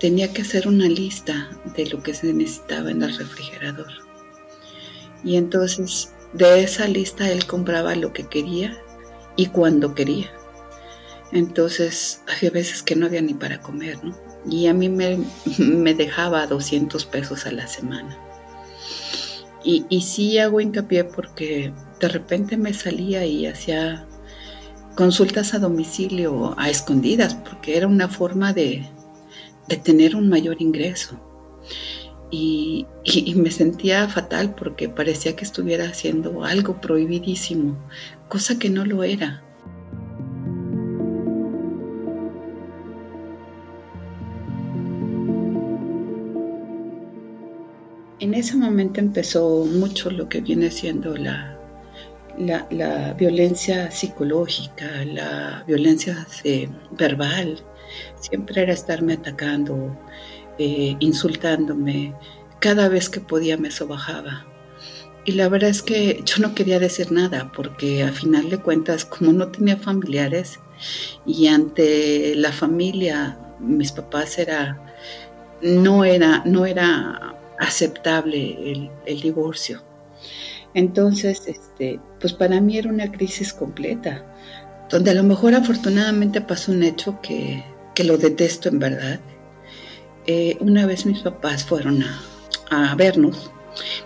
tenía 0.00 0.32
que 0.32 0.42
hacer 0.42 0.68
una 0.68 0.88
lista 0.88 1.50
de 1.76 1.86
lo 1.86 2.02
que 2.02 2.14
se 2.14 2.32
necesitaba 2.32 2.90
en 2.90 3.02
el 3.02 3.16
refrigerador. 3.16 3.92
Y 5.24 5.36
entonces 5.36 6.12
de 6.32 6.62
esa 6.62 6.86
lista 6.88 7.30
él 7.30 7.46
compraba 7.46 7.94
lo 7.94 8.12
que 8.12 8.26
quería 8.26 8.76
y 9.36 9.46
cuando 9.46 9.94
quería. 9.94 10.30
Entonces, 11.32 12.22
había 12.34 12.50
veces 12.50 12.82
que 12.82 12.94
no 12.94 13.06
había 13.06 13.20
ni 13.20 13.34
para 13.34 13.60
comer, 13.60 14.02
¿no? 14.04 14.16
Y 14.48 14.68
a 14.68 14.74
mí 14.74 14.88
me, 14.88 15.18
dejaba 15.94 16.46
200 16.46 17.04
pesos 17.06 17.46
a 17.46 17.52
la 17.52 17.66
semana. 17.66 18.16
Y, 19.64 19.84
y 19.88 20.02
sí 20.02 20.38
hago 20.38 20.60
hincapié 20.60 21.04
porque 21.04 21.72
de 22.00 22.08
repente 22.08 22.56
me 22.56 22.72
salía 22.72 23.24
y 23.26 23.46
hacía 23.46 24.05
consultas 24.96 25.54
a 25.54 25.60
domicilio 25.60 26.58
a 26.58 26.70
escondidas, 26.70 27.34
porque 27.34 27.76
era 27.76 27.86
una 27.86 28.08
forma 28.08 28.52
de, 28.52 28.88
tener 29.84 30.16
un 30.16 30.28
mayor 30.28 30.56
ingreso. 30.60 31.20
y, 32.30 32.86
me 33.36 33.50
sentía 33.50 34.08
fatal 34.08 34.54
porque 34.56 34.88
parecía 34.88 35.36
que 35.36 35.44
estuviera 35.44 35.84
haciendo 35.88 36.44
algo 36.44 36.80
prohibidísimo, 36.80 37.76
cosa 38.28 38.58
que 38.58 38.70
no 38.70 38.84
lo 38.84 39.04
era. 39.04 39.42
En 48.18 48.34
ese 48.34 48.56
momento 48.56 48.98
empezó 48.98 49.66
mucho 49.66 50.10
lo 50.10 50.28
que 50.28 50.40
viene 50.40 50.70
siendo 50.70 51.16
la, 51.16 51.55
la, 52.38 53.14
violencia 53.14 53.90
psicológica, 53.90 55.04
la 55.04 55.64
violencia 55.66 56.26
eh, 56.44 56.68
verbal. 56.92 57.62
Siempre 58.20 58.62
era 58.62 58.72
estarme 58.72 59.14
atacando, 59.14 59.96
eh, 60.58 60.96
insultándome. 61.00 62.14
Cada 62.60 62.88
vez 62.88 63.08
que 63.08 63.20
podía 63.20 63.56
me 63.56 63.70
sobajaba. 63.70 64.46
Y 65.24 65.32
la 65.32 65.48
verdad 65.48 65.70
es 65.70 65.82
que 65.82 66.22
yo 66.24 66.36
no 66.38 66.54
quería 66.54 66.78
decir 66.78 67.10
nada 67.10 67.50
porque 67.54 68.04
a 68.04 68.12
final 68.12 68.48
de 68.48 68.58
cuentas, 68.58 69.04
como 69.04 69.32
no 69.32 69.48
tenía 69.48 69.76
familiares 69.76 70.60
y 71.26 71.48
ante 71.48 72.34
la 72.36 72.52
familia, 72.52 73.36
mis 73.58 73.90
papás 73.90 74.38
era, 74.38 74.80
no 75.62 76.04
era, 76.04 76.42
no 76.44 76.64
era 76.64 77.34
aceptable 77.58 78.90
el 79.04 79.20
divorcio. 79.20 79.82
Entonces, 80.76 81.42
este, 81.46 81.98
pues 82.20 82.34
para 82.34 82.60
mí 82.60 82.76
era 82.76 82.90
una 82.90 83.10
crisis 83.10 83.54
completa, 83.54 84.26
donde 84.90 85.10
a 85.10 85.14
lo 85.14 85.22
mejor 85.22 85.54
afortunadamente 85.54 86.42
pasó 86.42 86.70
un 86.70 86.82
hecho 86.82 87.18
que, 87.22 87.64
que 87.94 88.04
lo 88.04 88.18
detesto 88.18 88.68
en 88.68 88.78
verdad, 88.78 89.20
eh, 90.26 90.58
una 90.60 90.84
vez 90.84 91.06
mis 91.06 91.20
papás 91.20 91.64
fueron 91.64 92.04
a, 92.70 92.94
vernos. 92.94 93.50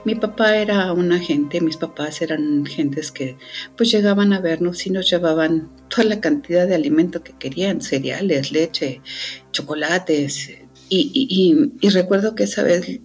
Mi 0.05 0.15
papá 0.15 0.59
era 0.59 0.93
un 0.93 1.11
agente, 1.11 1.61
mis 1.61 1.77
papás 1.77 2.23
eran 2.23 2.65
gentes 2.65 3.11
que 3.11 3.37
pues 3.77 3.91
llegaban 3.91 4.33
a 4.33 4.39
vernos 4.39 4.87
y 4.87 4.91
nos 4.91 5.11
llevaban 5.11 5.71
toda 5.89 6.05
la 6.05 6.21
cantidad 6.21 6.69
de 6.69 6.77
alimento 6.77 7.25
que 7.25 7.33
querían, 7.37 7.81
cereales, 7.81 8.53
leche, 8.53 9.01
chocolates. 9.51 10.51
Y, 10.89 11.77
y, 11.81 11.89
recuerdo 11.89 12.37
que 12.37 12.45
esa 12.45 12.63
vez 12.63 13.01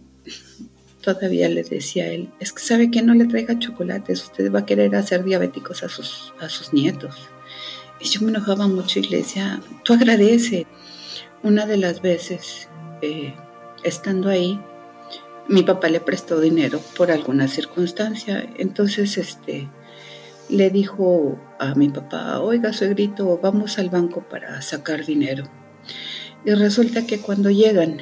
todavía 1.13 1.47
le 1.49 1.63
decía 1.63 2.07
él, 2.07 2.29
es 2.39 2.51
que 2.51 2.61
sabe 2.61 2.91
que 2.91 3.01
no 3.01 3.13
le 3.13 3.25
traiga 3.25 3.59
chocolates, 3.59 4.23
usted 4.23 4.51
va 4.51 4.59
a 4.59 4.65
querer 4.65 4.95
hacer 4.95 5.23
diabéticos 5.23 5.83
a 5.83 5.89
sus, 5.89 6.33
a 6.39 6.49
sus 6.49 6.73
nietos. 6.73 7.29
Y 7.99 8.05
yo 8.05 8.21
me 8.21 8.29
enojaba 8.29 8.67
mucho 8.67 8.99
y 8.99 9.03
le 9.03 9.17
decía, 9.17 9.61
tú 9.83 9.93
agradece. 9.93 10.67
Una 11.43 11.65
de 11.65 11.77
las 11.77 12.01
veces 12.01 12.67
eh, 13.01 13.33
estando 13.83 14.29
ahí, 14.29 14.59
mi 15.47 15.63
papá 15.63 15.89
le 15.89 15.99
prestó 15.99 16.39
dinero 16.39 16.81
por 16.97 17.11
alguna 17.11 17.47
circunstancia. 17.47 18.49
Entonces, 18.57 19.17
este, 19.17 19.69
le 20.49 20.69
dijo 20.69 21.39
a 21.59 21.75
mi 21.75 21.89
papá, 21.89 22.39
oiga, 22.39 22.71
grito, 22.71 23.39
vamos 23.41 23.77
al 23.77 23.89
banco 23.89 24.27
para 24.27 24.61
sacar 24.61 25.05
dinero. 25.05 25.45
Y 26.45 26.53
resulta 26.53 27.05
que 27.05 27.19
cuando 27.19 27.49
llegan, 27.49 28.01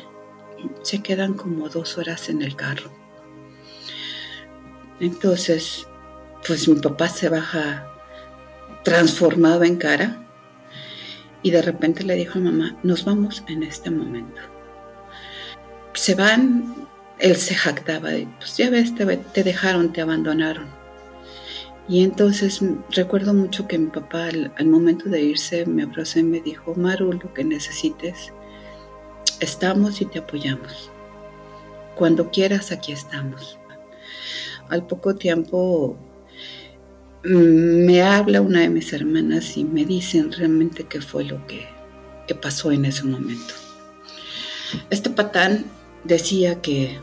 se 0.82 1.02
quedan 1.02 1.34
como 1.34 1.69
dos 1.69 1.97
horas 1.97 2.30
en 2.30 2.41
el 2.41 2.56
carro. 2.56 2.91
Entonces, 4.99 5.88
pues 6.45 6.67
mi 6.67 6.80
papá 6.80 7.10
se 7.10 7.30
baja 7.30 7.88
transformado 8.84 9.63
en 9.63 9.78
cara 9.78 10.26
y 11.41 11.52
de 11.52 11.62
repente 11.62 12.04
le 12.04 12.15
dijo 12.15 12.39
a 12.39 12.41
mamá, 12.41 12.78
nos 12.84 13.06
vamos 13.06 13.43
en 13.47 13.63
este 13.63 13.89
momento 13.89 14.54
se 15.93 16.15
van, 16.15 16.88
él 17.19 17.36
se 17.36 17.56
jactaba 17.56 18.10
pues 18.38 18.58
ya 18.58 18.69
ves, 18.69 18.93
te, 18.95 19.43
dejaron, 19.43 19.93
te 19.93 20.02
abandonaron. 20.02 20.67
Y 21.88 22.04
entonces 22.04 22.62
recuerdo 22.91 23.34
mucho 23.34 23.67
que 23.67 23.78
mi 23.78 23.88
papá 23.88 24.28
al, 24.28 24.65
momento 24.65 25.10
de 25.10 25.21
irse 25.21 25.65
me 25.65 25.84
abrazó 25.84 26.19
y 26.19 26.23
me 26.23 26.41
dijo, 26.41 26.73
Maru, 26.76 27.13
lo 27.13 27.34
que 27.34 27.43
necesites, 27.43 28.34
estamos 29.43 30.01
y 30.01 30.06
te 30.06 30.19
apoyamos. 30.19 30.89
Cuando 31.95 32.32
quieras, 32.32 32.71
aquí 32.71 32.91
estamos. 32.91 33.58
Al 34.69 34.88
poco 34.88 35.15
tiempo 35.15 35.97
mm, 37.23 37.86
me 37.86 38.01
habla 38.01 38.41
una 38.41 38.62
de 38.62 38.69
mis 38.69 38.91
hermanas 38.93 39.58
y 39.58 39.63
me 39.63 39.86
dicen 39.86 40.32
realmente 40.32 40.86
qué 40.86 41.01
fue 41.01 41.25
lo 41.25 41.45
que, 41.45 41.67
que 42.27 42.36
pasó 42.36 42.71
en 42.71 42.86
ese 42.86 43.03
momento. 43.03 43.53
Este 44.89 45.10
patán 45.10 45.65
decía 46.03 46.62
que, 46.62 46.97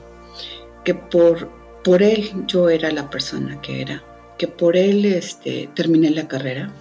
que 0.85 0.95
por, 0.95 1.51
por 1.85 2.03
él 2.03 2.31
yo 2.47 2.69
era 2.69 2.91
la 2.91 3.11
persona 3.11 3.61
que 3.61 3.83
era, 3.83 4.03
que 4.39 4.49
por 4.49 4.77
él 4.77 5.05
este, 5.05 5.69
terminé 5.75 6.11
la 6.11 6.27
carrera, 6.27 6.73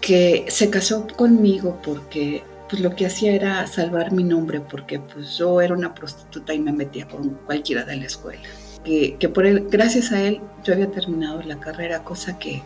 que 0.00 0.46
se 0.48 0.68
casó 0.68 1.06
conmigo 1.06 1.80
porque 1.82 2.42
pues 2.72 2.80
lo 2.80 2.96
que 2.96 3.04
hacía 3.04 3.34
era 3.34 3.66
salvar 3.66 4.12
mi 4.12 4.24
nombre 4.24 4.58
porque 4.62 4.98
pues 4.98 5.36
yo 5.36 5.60
era 5.60 5.74
una 5.74 5.94
prostituta 5.94 6.54
y 6.54 6.58
me 6.58 6.72
metía 6.72 7.06
con 7.06 7.28
cualquiera 7.44 7.84
de 7.84 7.96
la 7.96 8.06
escuela. 8.06 8.48
Que, 8.82 9.16
que 9.18 9.28
por 9.28 9.44
él, 9.44 9.66
gracias 9.70 10.10
a 10.10 10.22
él, 10.22 10.40
yo 10.64 10.72
había 10.72 10.90
terminado 10.90 11.42
la 11.42 11.60
carrera, 11.60 12.02
cosa 12.02 12.38
que 12.38 12.62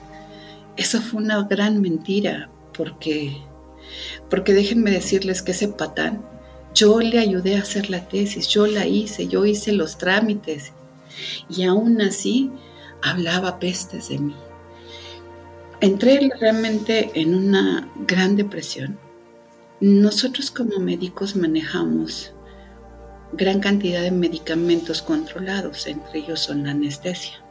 eso 0.77 1.01
fue 1.01 1.21
una 1.21 1.43
gran 1.43 1.81
mentira 1.81 2.49
porque, 2.73 3.37
porque 4.31 4.55
déjenme 4.55 4.93
decirles 4.93 5.43
que 5.43 5.51
ese 5.51 5.67
patán 5.67 6.25
yo 6.73 7.01
le 7.01 7.19
ayudé 7.19 7.57
a 7.57 7.63
hacer 7.63 7.91
la 7.91 8.07
tesis, 8.07 8.47
yo 8.47 8.69
la 8.69 8.87
hice, 8.87 9.27
yo 9.27 9.45
hice 9.45 9.73
los 9.73 9.99
trámites 9.99 10.73
y 11.49 11.65
aún 11.65 12.01
así 12.01 12.53
hablaba 13.03 13.59
pestes 13.59 14.09
de 14.11 14.19
mí. 14.21 14.37
Entré 15.81 16.31
realmente 16.39 17.11
en 17.15 17.35
una 17.35 17.91
gran 18.07 18.37
depresión. 18.37 19.01
Nosotros 19.81 20.51
como 20.51 20.79
médicos 20.79 21.37
manejamos 21.37 22.33
gran 23.33 23.61
cantidad 23.61 24.03
de 24.03 24.11
medicamentos 24.11 25.03
controlados, 25.03 25.87
entre 25.87 26.21
ellos 26.21 26.41
son 26.41 26.65
la 26.65 26.71
anestesia. 26.71 27.43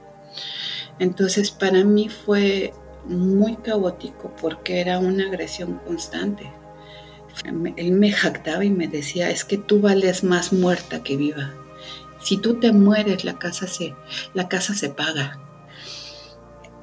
Entonces 0.99 1.51
para 1.51 1.83
mí 1.83 2.09
fue 2.09 2.73
muy 3.05 3.57
caótico 3.57 4.33
porque 4.41 4.81
era 4.81 4.99
una 4.99 5.27
agresión 5.27 5.79
constante 5.85 6.51
él 7.75 7.91
me 7.91 8.11
jactaba 8.11 8.63
y 8.63 8.69
me 8.69 8.87
decía, 8.87 9.29
es 9.29 9.43
que 9.43 9.57
tú 9.57 9.81
vales 9.81 10.23
más 10.23 10.53
muerta 10.53 11.03
que 11.03 11.17
viva. 11.17 11.53
Si 12.21 12.37
tú 12.37 12.59
te 12.59 12.71
mueres, 12.71 13.23
la 13.23 13.37
casa 13.37 13.67
se, 13.67 13.93
la 14.33 14.47
casa 14.47 14.73
se 14.73 14.89
paga. 14.89 15.39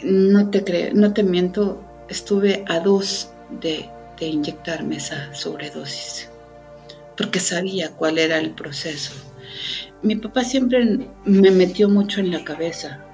No 0.02 0.50
te, 0.50 0.92
no 0.92 1.12
te 1.12 1.22
miento, 1.22 1.82
estuve 2.08 2.64
a 2.68 2.80
dos 2.80 3.30
de, 3.60 3.88
inyectarme 4.28 4.96
esa 4.96 5.34
sobredosis, 5.34 6.28
porque 7.16 7.40
sabía 7.40 7.90
cuál 7.90 8.18
era 8.18 8.38
el 8.38 8.50
proceso. 8.50 9.12
Mi 10.02 10.16
papá 10.16 10.44
siempre 10.44 11.08
me 11.24 11.50
metió 11.50 11.88
mucho 11.88 12.20
en 12.20 12.30
la 12.30 12.44
cabeza. 12.44 13.04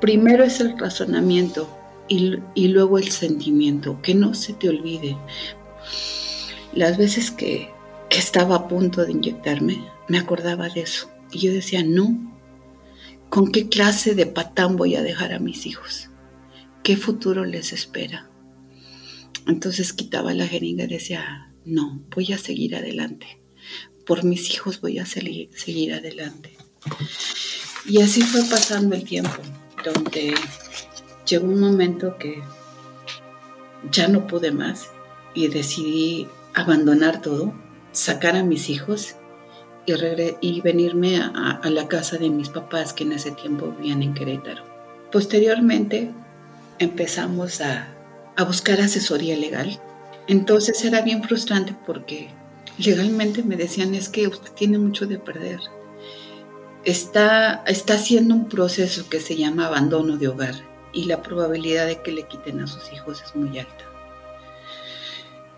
Primero 0.00 0.44
es 0.44 0.60
el 0.60 0.78
razonamiento 0.78 1.68
y, 2.08 2.36
y 2.54 2.68
luego 2.68 2.98
el 2.98 3.10
sentimiento, 3.10 4.00
que 4.02 4.14
no 4.14 4.34
se 4.34 4.52
te 4.52 4.68
olvide 4.68 5.16
las 6.72 6.96
veces 6.96 7.30
que, 7.30 7.70
estaba 8.10 8.56
a 8.56 8.68
punto 8.68 9.04
de 9.04 9.12
inyectarme, 9.12 9.84
me 10.08 10.18
acordaba 10.18 10.68
de 10.70 10.80
eso. 10.80 11.10
Y 11.30 11.40
yo 11.40 11.52
decía, 11.52 11.82
no, 11.84 12.16
¿con 13.28 13.52
qué 13.52 13.68
clase 13.68 14.14
de 14.14 14.26
patán 14.26 14.76
voy 14.76 14.96
a 14.96 15.02
dejar 15.02 15.32
a 15.32 15.38
mis 15.38 15.66
hijos? 15.66 16.08
¿Qué 16.82 16.96
futuro 16.96 17.44
les 17.44 17.72
espera? 17.72 18.27
Entonces 19.48 19.94
quitaba 19.94 20.34
la 20.34 20.46
jeringa 20.46 20.84
y 20.84 20.88
decía, 20.88 21.50
no, 21.64 22.02
voy 22.14 22.32
a 22.32 22.38
seguir 22.38 22.76
adelante. 22.76 23.40
Por 24.06 24.22
mis 24.22 24.50
hijos 24.50 24.80
voy 24.80 24.98
a 24.98 25.06
seguir, 25.06 25.92
adelante. 25.94 26.56
Y 27.86 28.02
así 28.02 28.20
fue 28.20 28.42
pasando 28.44 28.94
el 28.94 29.04
tiempo, 29.04 29.38
donde 29.82 30.34
llegó 31.26 31.46
un 31.46 31.60
momento 31.60 32.16
que 32.18 32.42
ya 33.90 34.06
no 34.08 34.26
pude 34.26 34.50
más 34.50 34.90
y 35.34 35.48
decidí 35.48 36.26
abandonar 36.54 37.22
todo, 37.22 37.54
sacar 37.92 38.36
a 38.36 38.42
mis 38.42 38.68
hijos 38.68 39.16
y, 39.86 39.92
y 40.40 40.60
venirme 40.60 41.22
a, 41.22 41.60
la 41.64 41.88
casa 41.88 42.18
de 42.18 42.28
mis 42.28 42.50
papás 42.50 42.92
que 42.92 43.04
en 43.04 43.12
ese 43.12 43.30
tiempo 43.30 43.74
vivían 43.78 44.02
en 44.02 44.12
Querétaro. 44.12 44.62
Posteriormente 45.10 46.10
empezamos 46.78 47.62
a, 47.62 47.94
a 48.38 48.44
buscar 48.44 48.80
asesoría 48.80 49.36
legal. 49.36 49.80
Entonces 50.28 50.84
era 50.84 51.02
bien 51.02 51.24
frustrante 51.24 51.74
porque 51.84 52.30
legalmente 52.78 53.42
me 53.42 53.56
decían 53.56 53.96
es 53.96 54.08
que 54.08 54.28
usted 54.28 54.52
tiene 54.52 54.78
mucho 54.78 55.06
de 55.06 55.18
perder. 55.18 55.60
Está, 56.84 57.64
está 57.66 57.94
haciendo 57.94 58.36
un 58.36 58.48
proceso 58.48 59.08
que 59.10 59.20
se 59.20 59.36
llama 59.36 59.66
abandono 59.66 60.16
de 60.16 60.28
hogar 60.28 60.54
y 60.92 61.06
la 61.06 61.20
probabilidad 61.20 61.86
de 61.86 62.00
que 62.00 62.12
le 62.12 62.28
quiten 62.28 62.60
a 62.60 62.68
sus 62.68 62.92
hijos 62.92 63.20
es 63.26 63.34
muy 63.34 63.58
alta. 63.58 63.84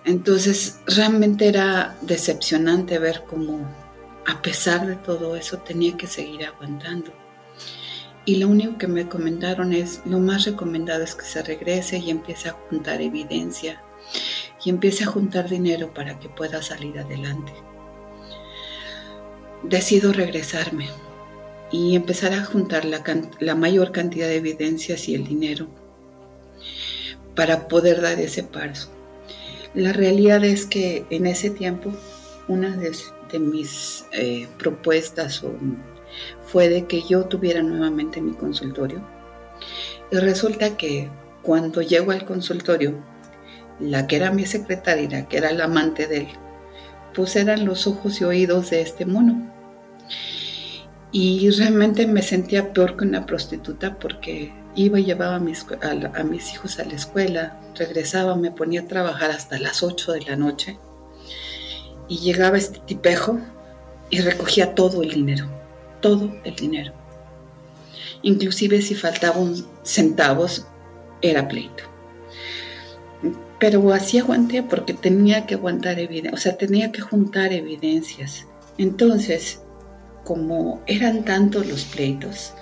Entonces 0.06 0.80
realmente 0.86 1.48
era 1.48 1.98
decepcionante 2.00 2.98
ver 2.98 3.24
cómo, 3.28 3.68
a 4.26 4.40
pesar 4.40 4.86
de 4.86 4.96
todo 4.96 5.36
eso, 5.36 5.58
tenía 5.58 5.98
que 5.98 6.06
seguir 6.06 6.46
aguantando. 6.46 7.12
Y 8.24 8.36
lo 8.36 8.48
único 8.48 8.76
que 8.76 8.86
me 8.86 9.08
comentaron 9.08 9.72
es, 9.72 10.02
lo 10.04 10.18
más 10.18 10.44
recomendado 10.44 11.02
es 11.02 11.14
que 11.14 11.24
se 11.24 11.42
regrese 11.42 11.98
y 11.98 12.10
empiece 12.10 12.50
a 12.50 12.56
juntar 12.68 13.00
evidencia 13.00 13.82
y 14.64 14.70
empiece 14.70 15.04
a 15.04 15.06
juntar 15.06 15.48
dinero 15.48 15.92
para 15.94 16.18
que 16.18 16.28
pueda 16.28 16.62
salir 16.62 16.98
adelante. 16.98 17.52
Decido 19.62 20.12
regresarme 20.12 20.88
y 21.70 21.96
empezar 21.96 22.32
a 22.32 22.44
juntar 22.44 22.84
la, 22.84 23.54
mayor 23.54 23.92
cantidad 23.92 24.28
de 24.28 24.36
evidencias 24.36 25.08
y 25.08 25.14
el 25.14 25.26
dinero 25.26 25.68
para 27.34 27.68
poder 27.68 28.00
dar 28.00 28.18
ese 28.20 28.42
paso. 28.42 28.90
La 29.74 29.92
realidad 29.92 30.44
es 30.44 30.66
que 30.66 31.06
en 31.10 31.26
ese 31.26 31.50
tiempo 31.50 31.92
una 32.48 32.76
de, 32.76 32.92
mis 33.38 34.04
eh, 34.12 34.48
propuestas 34.58 35.44
fue 36.50 36.68
de 36.68 36.86
que 36.86 37.02
yo 37.02 37.24
tuviera 37.24 37.62
nuevamente 37.62 38.20
mi 38.20 38.32
consultorio. 38.32 39.00
Y 40.10 40.16
resulta 40.16 40.76
que 40.76 41.08
cuando 41.42 41.82
llego 41.82 42.12
al 42.12 42.24
consultorio, 42.24 42.94
la 43.78 44.06
que 44.06 44.16
era 44.16 44.30
mi 44.30 44.44
secretaria, 44.46 45.26
que 45.26 45.36
era 45.36 45.52
la 45.52 45.64
amante 45.64 46.06
de 46.06 46.18
él, 46.18 46.28
pues 47.14 47.36
eran 47.36 47.64
los 47.64 47.86
ojos 47.86 48.20
y 48.20 48.24
oídos 48.24 48.70
de 48.70 48.82
este 48.82 49.06
mono. 49.06 49.50
Y 51.12 51.50
realmente 51.50 52.06
me 52.06 52.22
sentía 52.22 52.72
peor 52.72 52.96
que 52.96 53.04
una 53.04 53.26
prostituta 53.26 53.98
porque 53.98 54.52
iba 54.74 55.00
y 55.00 55.04
llevaba 55.04 55.36
a 55.36 55.40
mis, 55.40 55.66
a, 55.82 56.22
mis, 56.22 56.52
hijos 56.52 56.78
a 56.78 56.84
la 56.84 56.94
escuela, 56.94 57.60
regresaba, 57.74 58.36
me 58.36 58.52
ponía 58.52 58.82
a 58.82 58.86
trabajar 58.86 59.30
hasta 59.30 59.58
las 59.58 59.82
8 59.82 60.12
de 60.12 60.22
la 60.22 60.36
noche 60.36 60.78
y 62.08 62.18
llegaba 62.18 62.58
este 62.58 62.80
tipejo 62.80 63.40
y 64.10 64.20
recogía 64.20 64.74
todo 64.74 65.02
el 65.02 65.10
dinero, 65.10 65.48
todo 66.00 66.32
el 66.44 66.54
dinero. 66.56 66.92
Inclusive 68.22 68.82
si 68.82 68.94
faltaban 68.94 69.54
centavos, 69.82 70.66
era 71.22 71.48
pleito. 71.48 71.84
Pero 73.58 73.92
así 73.92 74.18
aguanté 74.18 74.62
porque 74.62 74.94
tenía 74.94 75.46
que 75.46 75.54
aguantar 75.54 75.98
evidencia, 75.98 76.32
o 76.34 76.38
sea, 76.38 76.56
tenía 76.56 76.92
que 76.92 77.02
juntar 77.02 77.52
evidencias. 77.52 78.46
Entonces, 78.78 79.60
como 80.24 80.80
eran 80.86 81.24
tantos 81.24 81.66
los 81.66 81.84
pleitos, 81.84 82.54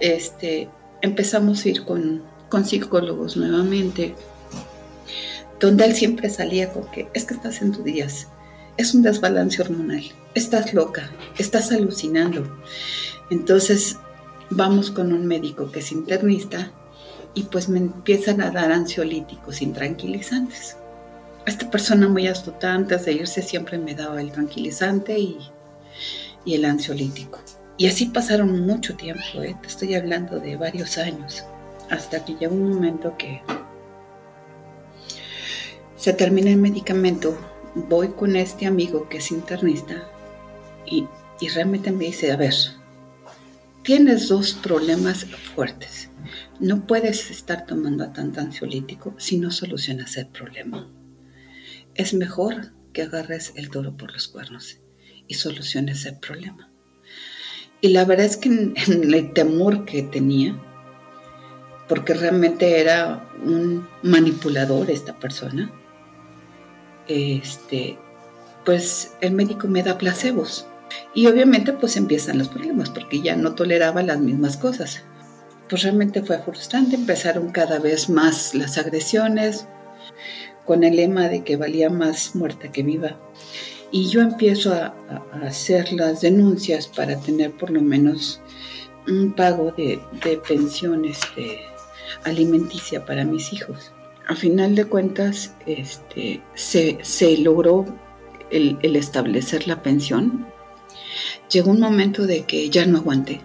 este, 0.00 0.70
empezamos 1.02 1.64
a 1.64 1.68
ir 1.68 1.84
con, 1.84 2.22
con 2.48 2.64
psicólogos 2.64 3.36
nuevamente, 3.36 4.14
donde 5.60 5.84
él 5.84 5.94
siempre 5.94 6.30
salía 6.30 6.72
con 6.72 6.90
que 6.90 7.08
es 7.12 7.24
que 7.24 7.34
estás 7.34 7.60
en 7.60 7.72
tus 7.72 7.84
días, 7.84 8.28
es 8.78 8.94
un 8.94 9.02
desbalance 9.02 9.60
hormonal, 9.60 10.04
estás 10.34 10.72
loca, 10.72 11.10
estás 11.36 11.72
alucinando. 11.72 12.48
Entonces 13.28 13.98
vamos 14.50 14.90
con 14.90 15.12
un 15.12 15.26
médico 15.26 15.70
que 15.70 15.80
es 15.80 15.92
internista 15.92 16.72
y 17.34 17.42
pues 17.42 17.68
me 17.68 17.80
empiezan 17.80 18.40
a 18.40 18.50
dar 18.50 18.72
ansiolíticos 18.72 19.60
intranquilizantes. 19.60 20.76
Esta 21.44 21.70
persona 21.70 22.08
muy 22.08 22.28
astuta 22.28 22.72
antes 22.72 23.04
de 23.04 23.14
irse 23.14 23.42
siempre 23.42 23.78
me 23.78 23.94
daba 23.94 24.20
el 24.20 24.30
tranquilizante 24.30 25.18
y, 25.18 25.38
y 26.44 26.54
el 26.54 26.64
ansiolítico. 26.64 27.40
Y 27.78 27.86
así 27.86 28.06
pasaron 28.06 28.66
mucho 28.66 28.96
tiempo, 28.96 29.42
¿eh? 29.42 29.56
te 29.60 29.68
estoy 29.68 29.94
hablando 29.94 30.38
de 30.38 30.56
varios 30.56 30.98
años, 30.98 31.44
hasta 31.90 32.24
que 32.24 32.34
llegó 32.34 32.54
un 32.54 32.74
momento 32.74 33.16
que 33.16 33.40
se 35.96 36.12
termina 36.12 36.50
el 36.50 36.56
medicamento, 36.56 37.36
voy 37.74 38.08
con 38.08 38.36
este 38.36 38.66
amigo 38.66 39.08
que 39.08 39.18
es 39.18 39.30
internista 39.30 40.08
y, 40.86 41.06
y 41.40 41.48
realmente 41.48 41.92
me 41.92 42.06
dice, 42.06 42.32
a 42.32 42.36
ver, 42.36 42.54
tienes 43.82 44.28
dos 44.28 44.54
problemas 44.54 45.26
fuertes. 45.54 46.10
No 46.60 46.86
puedes 46.86 47.30
estar 47.30 47.66
tomando 47.66 48.10
tanto 48.12 48.40
ansiolítico 48.40 49.14
si 49.18 49.38
no 49.38 49.50
solucionas 49.50 50.16
el 50.16 50.26
problema. 50.28 50.88
Es 51.94 52.14
mejor 52.14 52.72
que 52.92 53.02
agarres 53.02 53.52
el 53.56 53.70
toro 53.70 53.96
por 53.96 54.12
los 54.12 54.28
cuernos 54.28 54.78
y 55.26 55.34
soluciones 55.34 56.04
el 56.06 56.18
problema. 56.18 56.70
Y 57.80 57.88
la 57.88 58.04
verdad 58.04 58.26
es 58.26 58.36
que 58.36 58.48
en, 58.48 58.74
el 58.86 59.32
temor 59.32 59.84
que 59.84 60.02
tenía, 60.02 60.58
porque 61.88 62.14
realmente 62.14 62.80
era 62.80 63.28
un 63.44 63.86
manipulador 64.02 64.90
esta 64.90 65.18
persona, 65.18 65.72
este, 67.08 67.98
pues 68.64 69.12
el 69.20 69.32
médico 69.32 69.68
me 69.68 69.82
da 69.82 69.98
placebos. 69.98 70.66
Y 71.14 71.26
obviamente 71.26 71.72
pues 71.72 71.96
empiezan 71.96 72.38
los 72.38 72.48
problemas, 72.48 72.90
porque 72.90 73.20
ya 73.20 73.36
no 73.36 73.54
toleraba 73.54 74.02
las 74.02 74.20
mismas 74.20 74.56
cosas. 74.56 75.02
Pues 75.68 75.82
realmente 75.82 76.22
fue 76.22 76.38
frustrante, 76.38 76.96
empezaron 76.96 77.50
cada 77.50 77.78
vez 77.78 78.08
más 78.08 78.54
las 78.54 78.78
agresiones, 78.78 79.66
con 80.64 80.84
el 80.84 80.96
lema 80.96 81.28
de 81.28 81.44
que 81.44 81.56
valía 81.56 81.90
más 81.90 82.34
muerta 82.34 82.70
que 82.70 82.82
viva 82.82 83.16
y 83.90 84.08
yo 84.08 84.20
empiezo 84.20 84.72
a, 84.74 84.94
hacer 85.42 85.92
las 85.92 86.20
denuncias 86.20 86.88
para 86.88 87.18
tener 87.18 87.52
por 87.52 87.70
lo 87.70 87.80
menos 87.80 88.40
un 89.06 89.32
pago 89.32 89.72
de, 89.72 90.00
pensiones 90.46 91.20
de 91.36 91.60
alimenticia 92.24 93.04
para 93.04 93.24
mis 93.24 93.52
hijos. 93.52 93.92
A 94.28 94.34
final 94.34 94.74
de 94.74 94.84
cuentas, 94.84 95.54
este, 95.66 96.42
se, 96.54 97.38
logró 97.38 97.86
el, 98.50 98.78
establecer 98.94 99.66
la 99.66 99.82
pensión. 99.82 100.46
Llegó 101.50 101.70
un 101.70 101.80
momento 101.80 102.26
de 102.26 102.44
que 102.44 102.70
ya 102.70 102.86
no 102.86 102.98
aguanté. 102.98 103.40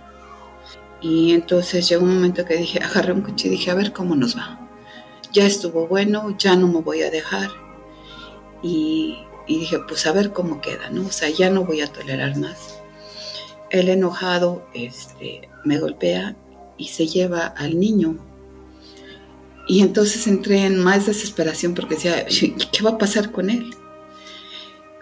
Y 1.02 1.34
entonces 1.34 1.90
llegó 1.90 2.04
un 2.04 2.14
momento 2.14 2.46
que 2.46 2.58
dije, 2.58 2.80
agarré 2.80 3.14
un 3.14 3.22
coche 3.22 3.48
y 3.48 3.52
dije, 3.52 3.72
a 3.72 3.76
ver 3.76 3.92
cómo 3.92 4.16
nos 4.16 4.38
va. 4.38 4.60
Ya 5.32 5.46
estuvo 5.46 5.88
bueno, 5.88 6.38
ya 6.38 6.56
no 6.56 6.68
me 6.68 6.82
voy 6.82 7.02
a 7.02 7.10
dejar. 7.10 7.50
Y 8.62 9.18
y 9.46 9.60
dije, 9.60 9.80
pues 9.88 10.06
a 10.06 10.12
ver 10.12 10.32
cómo 10.32 10.62
queda, 10.62 10.90
¿no? 10.90 11.08
O 11.08 11.12
sea, 11.12 11.30
ya 11.30 11.50
no 11.50 11.66
voy 11.66 11.82
a 11.82 11.88
tolerar 11.88 12.38
más. 12.38 12.80
El 13.70 13.90
enojado 13.90 14.66
este, 14.74 15.50
me 15.66 15.80
golpea 15.80 16.36
y 16.78 16.88
se 16.88 17.08
lleva 17.08 17.48
al 17.48 17.80
niño. 17.80 18.18
Y 19.68 19.82
entonces 19.82 20.28
entré 20.28 20.66
en 20.66 20.78
más 20.78 21.06
desesperación 21.06 21.74
porque 21.74 21.96
decía, 21.96 22.26
¿qué 22.26 22.84
va 22.84 22.92
a 22.92 22.98
pasar 22.98 23.32
con 23.32 23.50
él? 23.50 23.74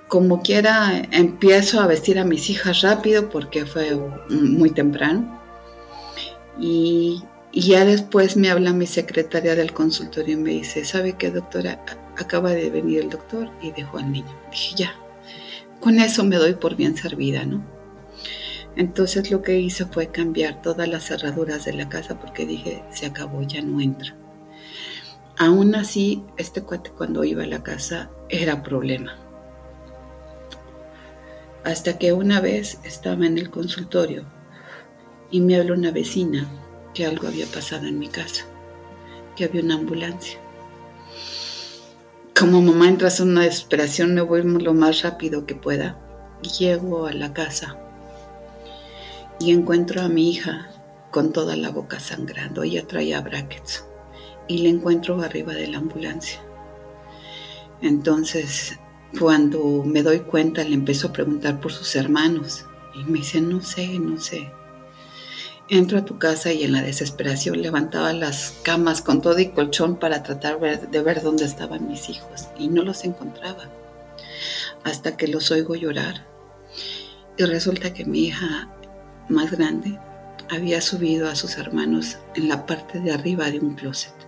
Como 0.08 0.42
quiera, 0.42 1.02
empiezo 1.12 1.80
a 1.80 1.88
vestir 1.88 2.20
a 2.20 2.26
mis 2.26 2.50
hijas 2.50 2.82
rápido 2.82 3.30
porque 3.30 3.66
fue 3.66 3.98
muy 4.30 4.72
temprano. 4.72 5.40
Y, 6.60 7.24
ya 7.54 7.84
después 7.84 8.38
me 8.38 8.50
habla 8.50 8.72
mi 8.72 8.88
secretaria 8.88 9.56
del 9.56 9.74
consultorio 9.74 10.36
y 10.36 10.42
me 10.42 10.52
dice, 10.52 10.86
¿sabe 10.86 11.14
qué, 11.18 11.32
doctora? 11.32 11.84
acaba 12.18 12.52
de 12.52 12.70
venir 12.70 13.00
el 13.00 13.10
doctor 13.10 13.50
y 13.62 13.72
dejó 13.72 13.98
al 13.98 14.12
niño. 14.12 14.34
Dije, 14.52 14.76
ya, 14.76 14.96
con 15.80 16.00
eso 16.00 16.24
me 16.24 16.38
doy 16.38 16.54
por 16.54 16.76
bien 16.76 16.96
servida, 16.96 17.46
¿no? 17.46 17.66
Entonces 18.76 19.32
lo 19.32 19.42
que 19.42 19.60
hice 19.60 19.86
fue 19.86 20.08
cambiar 20.08 20.62
todas 20.62 20.88
las 20.88 21.06
cerraduras 21.06 21.66
de 21.66 21.74
la 21.74 21.90
casa 21.90 22.20
porque 22.20 22.46
dije, 22.46 22.84
se 22.92 23.06
acabó, 23.06 23.42
ya 23.42 23.62
no 23.62 23.82
entra. 23.82 24.16
Aún 25.38 25.76
así, 25.76 26.24
este 26.38 26.62
cuate 26.62 26.92
cuando 26.92 27.24
iba 27.24 27.44
a 27.44 27.48
la 27.48 27.64
casa 27.64 28.10
era 28.30 28.64
problema. 28.64 29.18
Hasta 31.64 31.98
que 31.98 32.14
una 32.14 32.42
vez 32.42 32.80
estaba 32.84 33.26
en 33.26 33.38
el 33.38 33.50
consultorio 33.50 34.26
y 35.30 35.42
me 35.42 35.56
habló 35.56 35.76
una 35.76 35.92
vecina 35.92 36.48
que 36.94 37.06
algo 37.06 37.28
había 37.28 37.46
pasado 37.48 37.88
en 37.88 38.00
mi 38.00 38.08
casa, 38.08 38.46
que 39.36 39.46
había 39.46 39.62
una 39.62 39.76
ambulancia 39.76 40.40
como 42.42 42.60
mamá 42.60 42.90
entras 42.90 43.20
en 43.20 43.30
una 43.30 43.44
desesperación, 43.44 44.16
me 44.16 44.22
voy 44.22 44.42
lo 44.42 44.74
más 44.74 45.04
rápido 45.04 45.46
que 45.46 45.54
pueda. 45.54 46.00
Llego 46.58 47.06
a 47.06 47.14
la 47.14 47.34
casa 47.34 47.78
y 49.40 49.52
encuentro 49.52 50.02
a 50.02 50.10
mi 50.10 50.32
hija 50.32 50.72
con 51.12 51.34
toda 51.34 51.56
la 51.56 51.70
boca 51.70 52.00
sangrando. 52.00 52.64
Ella 52.64 52.88
traía 52.88 53.22
brackets 53.22 53.86
y 54.52 54.58
la 54.60 54.70
encuentro 54.70 55.22
arriba 55.22 55.54
de 55.54 55.68
la 55.68 55.78
ambulancia. 55.78 56.42
Entonces, 57.82 58.78
cuando 59.18 59.84
me 59.84 60.04
doy 60.04 60.20
cuenta, 60.20 60.64
le 60.64 60.76
empiezo 60.76 61.08
a 61.08 61.14
preguntar 61.14 61.60
por 61.60 61.72
sus 61.72 61.96
hermanos 61.96 62.66
y 62.94 63.04
me 63.10 63.20
dice, 63.20 63.42
no 63.42 63.62
sé, 63.62 63.98
no 64.00 64.20
sé. 64.20 64.52
Entro 65.70 66.00
a 66.00 66.06
tu 66.06 66.20
casa 66.20 66.52
y 66.52 66.64
en 66.64 66.74
la 66.74 66.82
desesperación 66.82 67.62
levantaba 67.62 68.12
las 68.12 68.60
camas 68.64 69.02
con 69.02 69.22
todo 69.22 69.40
y 69.40 69.50
colchón 69.50 69.96
para 69.98 70.22
tratar 70.22 70.60
de 70.60 71.02
ver 71.02 71.22
dónde 71.22 71.46
estaban 71.46 71.88
mis 71.88 72.10
hijos 72.10 72.50
y 72.60 72.68
no 72.68 72.84
los 72.84 73.06
encontraba. 73.06 73.70
Hasta 74.84 75.16
que 75.16 75.28
los 75.28 75.50
oigo 75.50 75.76
llorar. 75.76 76.26
Y 77.38 77.46
resulta 77.46 77.94
que 77.94 78.04
mi 78.04 78.26
hija 78.26 78.70
más 79.30 79.52
grande 79.52 79.98
había 80.50 80.82
subido 80.82 81.30
a 81.30 81.36
sus 81.36 81.58
hermanos 81.58 82.18
en 82.36 82.50
la 82.50 82.66
parte 82.66 83.00
de 83.00 83.14
arriba 83.14 83.50
de 83.50 83.60
un 83.60 83.76
closet. 83.76 84.21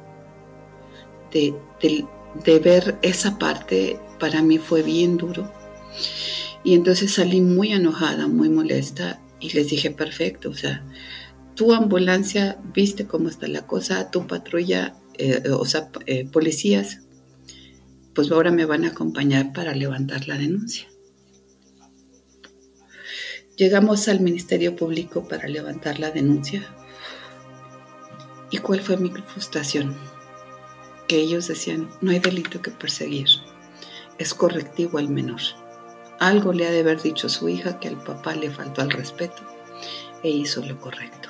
De, 1.34 2.60
ver 2.60 2.98
esa 3.02 3.38
parte 3.40 4.00
para 4.20 4.42
mí 4.42 4.60
fue 4.60 4.84
bien 4.84 5.18
duro. 5.18 5.52
Y 6.64 6.76
entonces 6.76 7.14
salí 7.14 7.42
muy 7.42 7.74
enojada, 7.74 8.28
muy 8.28 8.50
molesta 8.50 9.20
y 9.40 9.52
les 9.52 9.70
dije, 9.70 9.92
perfecto, 9.92 10.50
o 10.50 10.54
sea, 10.54 10.86
tu 11.56 11.74
ambulancia, 11.74 12.60
viste 12.74 13.06
cómo 13.06 13.28
está 13.28 13.48
la 13.48 13.68
cosa, 13.68 14.12
tu 14.12 14.28
patrulla, 14.28 14.96
eh, 15.18 15.44
o 15.52 15.66
sea, 15.66 15.90
eh, 16.06 16.26
policías, 16.26 17.02
pues 18.16 18.32
ahora 18.32 18.52
me 18.52 18.66
van 18.66 18.86
a 18.86 18.90
acompañar 18.90 19.52
para 19.54 19.76
levantar 19.76 20.28
la 20.28 20.38
denuncia. 20.38 20.88
Llegamos 23.56 24.08
al 24.08 24.20
Ministerio 24.20 24.76
Público 24.76 25.28
para 25.28 25.48
levantar 25.48 26.00
la 26.00 26.10
denuncia. 26.10 26.64
¿Y 28.50 28.58
cuál 28.60 28.82
fue 28.82 28.98
mi 28.98 29.12
frustración? 29.12 29.96
Que 31.08 31.18
ellos 31.18 31.48
decían, 31.48 31.90
no 32.02 32.12
hay 32.12 32.20
delito 32.20 32.62
que 32.62 32.72
perseguir, 32.72 33.28
es 34.18 34.34
correctivo 34.34 34.98
al 34.98 35.10
menor. 35.10 35.42
Algo 36.20 36.54
le 36.54 36.68
ha 36.68 36.72
de 36.72 36.80
haber 36.80 37.02
dicho 37.02 37.28
su 37.30 37.50
hija 37.50 37.80
que 37.80 37.90
al 37.90 38.02
papá 38.02 38.36
le 38.36 38.50
faltó 38.50 38.82
al 38.82 38.92
respeto 38.92 39.42
e 40.24 40.30
hizo 40.30 40.66
lo 40.66 40.80
correcto. 40.80 41.30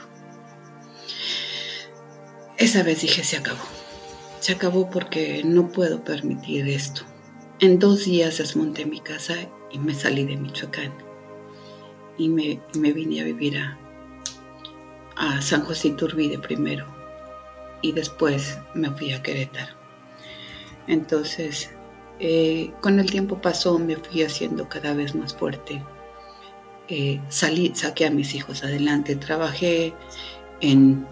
Esa 2.58 2.84
vez 2.84 3.02
dije, 3.02 3.24
se 3.24 3.38
acabó. 3.38 3.64
Se 4.40 4.54
acabó 4.54 4.90
porque 4.90 5.42
no 5.44 5.70
puedo 5.70 6.04
permitir 6.04 6.68
esto. 6.68 7.02
En 7.60 7.80
dos 7.80 8.06
días 8.06 8.38
desmonté 8.38 8.86
mi 8.86 9.00
casa 9.00 9.36
y 9.72 9.80
me 9.80 9.94
salí 9.94 10.26
de 10.26 10.38
Michoacán. 10.38 10.94
Y 12.18 12.30
me, 12.30 12.62
vine 12.74 13.22
a 13.22 13.24
vivir 13.24 13.58
a, 13.58 13.80
a 15.16 15.42
San 15.42 15.64
José 15.64 15.90
Iturbide 15.90 16.38
primero. 16.38 16.86
Y 17.84 17.92
después 17.92 18.58
me 18.74 18.90
fui 18.90 19.14
a 19.14 19.22
Querétaro. 19.22 19.76
Entonces 20.88 21.70
eh, 22.20 22.72
con 22.82 23.00
el 23.00 23.10
tiempo 23.10 23.42
pasó, 23.42 23.80
me 23.80 23.98
fui 23.98 24.24
haciendo 24.24 24.70
cada 24.70 24.94
vez 24.94 25.14
más 25.14 25.36
fuerte. 25.36 25.84
Eh, 26.88 27.20
salí, 27.30 27.74
saqué 27.76 28.06
a 28.06 28.12
mis 28.12 28.34
hijos 28.36 28.64
adelante, 28.64 29.16
trabajé 29.16 29.94
en, 30.62 31.06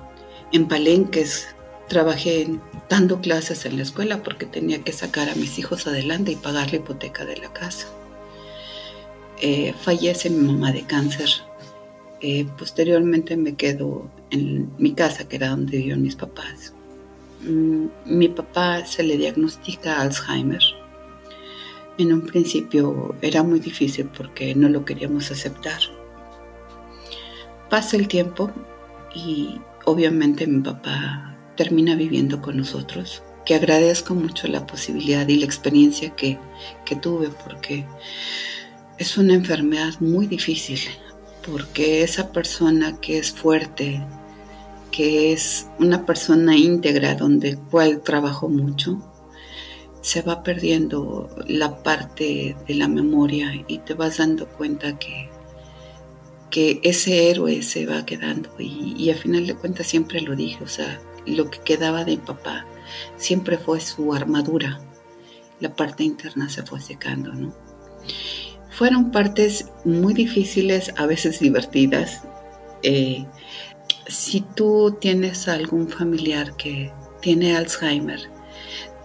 en 0.52 0.68
palenques, 0.68 1.56
trabajé 1.88 2.48
dando 2.90 3.20
clases 3.20 3.66
en 3.66 3.78
la 3.78 3.84
escuela 3.84 4.24
porque 4.24 4.46
tenía 4.46 4.84
que 4.84 4.94
sacar 4.94 5.30
a 5.30 5.36
mis 5.36 5.60
hijos 5.60 5.88
adelante 5.88 6.32
y 6.32 6.36
pagar 6.36 6.72
la 6.72 6.78
hipoteca 6.78 7.26
de 7.26 7.38
la 7.38 7.52
casa. 7.52 7.88
Eh, 9.42 9.74
fallece 9.82 10.30
mi 10.30 10.46
mamá 10.48 10.72
de 10.72 10.84
cáncer. 10.84 11.30
Posteriormente 12.58 13.36
me 13.38 13.56
quedo 13.56 14.10
en 14.30 14.72
mi 14.78 14.94
casa, 14.94 15.28
que 15.28 15.38
era 15.38 15.50
donde 15.50 15.78
vivían 15.78 16.02
mis 16.02 16.16
papás. 16.16 16.74
Mm, 17.42 17.86
mi 18.06 18.30
papá 18.30 18.86
se 18.86 19.04
le 19.04 19.18
diagnostica 19.18 20.00
Alzheimer 20.00 20.62
en 22.02 22.14
un 22.14 22.22
principio 22.22 23.16
era 23.22 23.44
muy 23.44 23.60
difícil 23.60 24.10
porque 24.16 24.56
no 24.56 24.70
lo 24.70 24.86
queríamos 24.86 25.32
aceptar. 25.32 25.80
Pasa 27.70 27.98
el 27.98 28.08
tiempo 28.08 28.52
y 29.14 29.60
obviamente 29.86 30.48
mi 30.48 30.62
papá 30.62 31.36
termina 31.56 31.96
viviendo 31.96 32.42
con 32.42 32.58
nosotros, 32.58 33.24
que 33.46 33.56
agradezco 33.56 34.16
mucho 34.16 34.48
la 34.48 34.66
posibilidad 34.66 35.28
y 35.28 35.38
la 35.38 35.46
experiencia 35.46 36.16
que, 36.16 36.38
que 36.86 36.96
tuve 36.96 37.30
porque 37.46 37.86
es 38.98 39.18
una 39.18 39.34
enfermedad 39.34 39.94
muy 40.00 40.28
difícil, 40.28 40.80
porque 41.46 42.04
esa 42.04 42.32
persona 42.32 43.00
que 43.00 43.18
es 43.18 43.32
fuerte, 43.32 44.02
que 44.92 45.34
es 45.34 45.68
una 45.80 46.06
persona 46.06 46.56
íntegra 46.56 47.16
donde 47.16 47.58
cual 47.58 48.02
trabajo 48.02 48.50
mucho, 48.50 49.02
se 50.02 50.22
va 50.22 50.44
perdiendo 50.44 51.30
la 51.48 51.84
parte 51.84 52.56
de 52.68 52.76
la 52.76 52.88
memoria 52.88 53.52
y 53.68 53.80
te 53.80 53.94
vas 53.94 54.18
dando 54.18 54.48
cuenta 54.48 54.98
que, 54.98 55.30
que 56.50 56.80
ese 56.84 57.30
héroe 57.30 57.62
se 57.62 57.86
va 57.86 58.06
quedando 58.06 58.50
y, 58.58 58.96
y 58.98 59.12
al 59.12 59.18
final 59.18 59.46
de 59.46 59.56
cuentas 59.56 59.88
siempre 59.88 60.22
lo 60.22 60.36
dije, 60.36 60.64
o 60.64 60.68
sea, 60.68 61.00
lo 61.26 61.50
que 61.52 61.60
quedaba 61.60 62.04
de 62.04 62.18
mi 62.18 62.18
papá 62.18 62.66
siempre 63.18 63.58
fue 63.58 63.80
su 63.80 64.14
armadura, 64.14 64.82
la 65.60 65.76
parte 65.76 66.04
interna 66.04 66.50
se 66.50 66.64
fue 66.64 66.82
secando, 66.82 67.32
¿no? 67.32 67.54
Fueron 68.72 69.12
partes 69.12 69.68
muy 69.86 70.14
difíciles, 70.14 70.92
a 70.98 71.06
veces 71.06 71.40
divertidas. 71.40 72.22
Eh, 72.84 73.26
si 74.08 74.42
tú 74.42 74.98
tienes 75.00 75.48
algún 75.48 75.88
familiar 75.88 76.56
que 76.58 76.92
tiene 77.22 77.56
Alzheimer, 77.56 78.20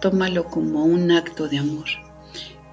tómalo 0.01 0.45
como 0.45 0.85
un 0.85 1.11
acto 1.11 1.47
de 1.47 1.59
amor. 1.59 1.85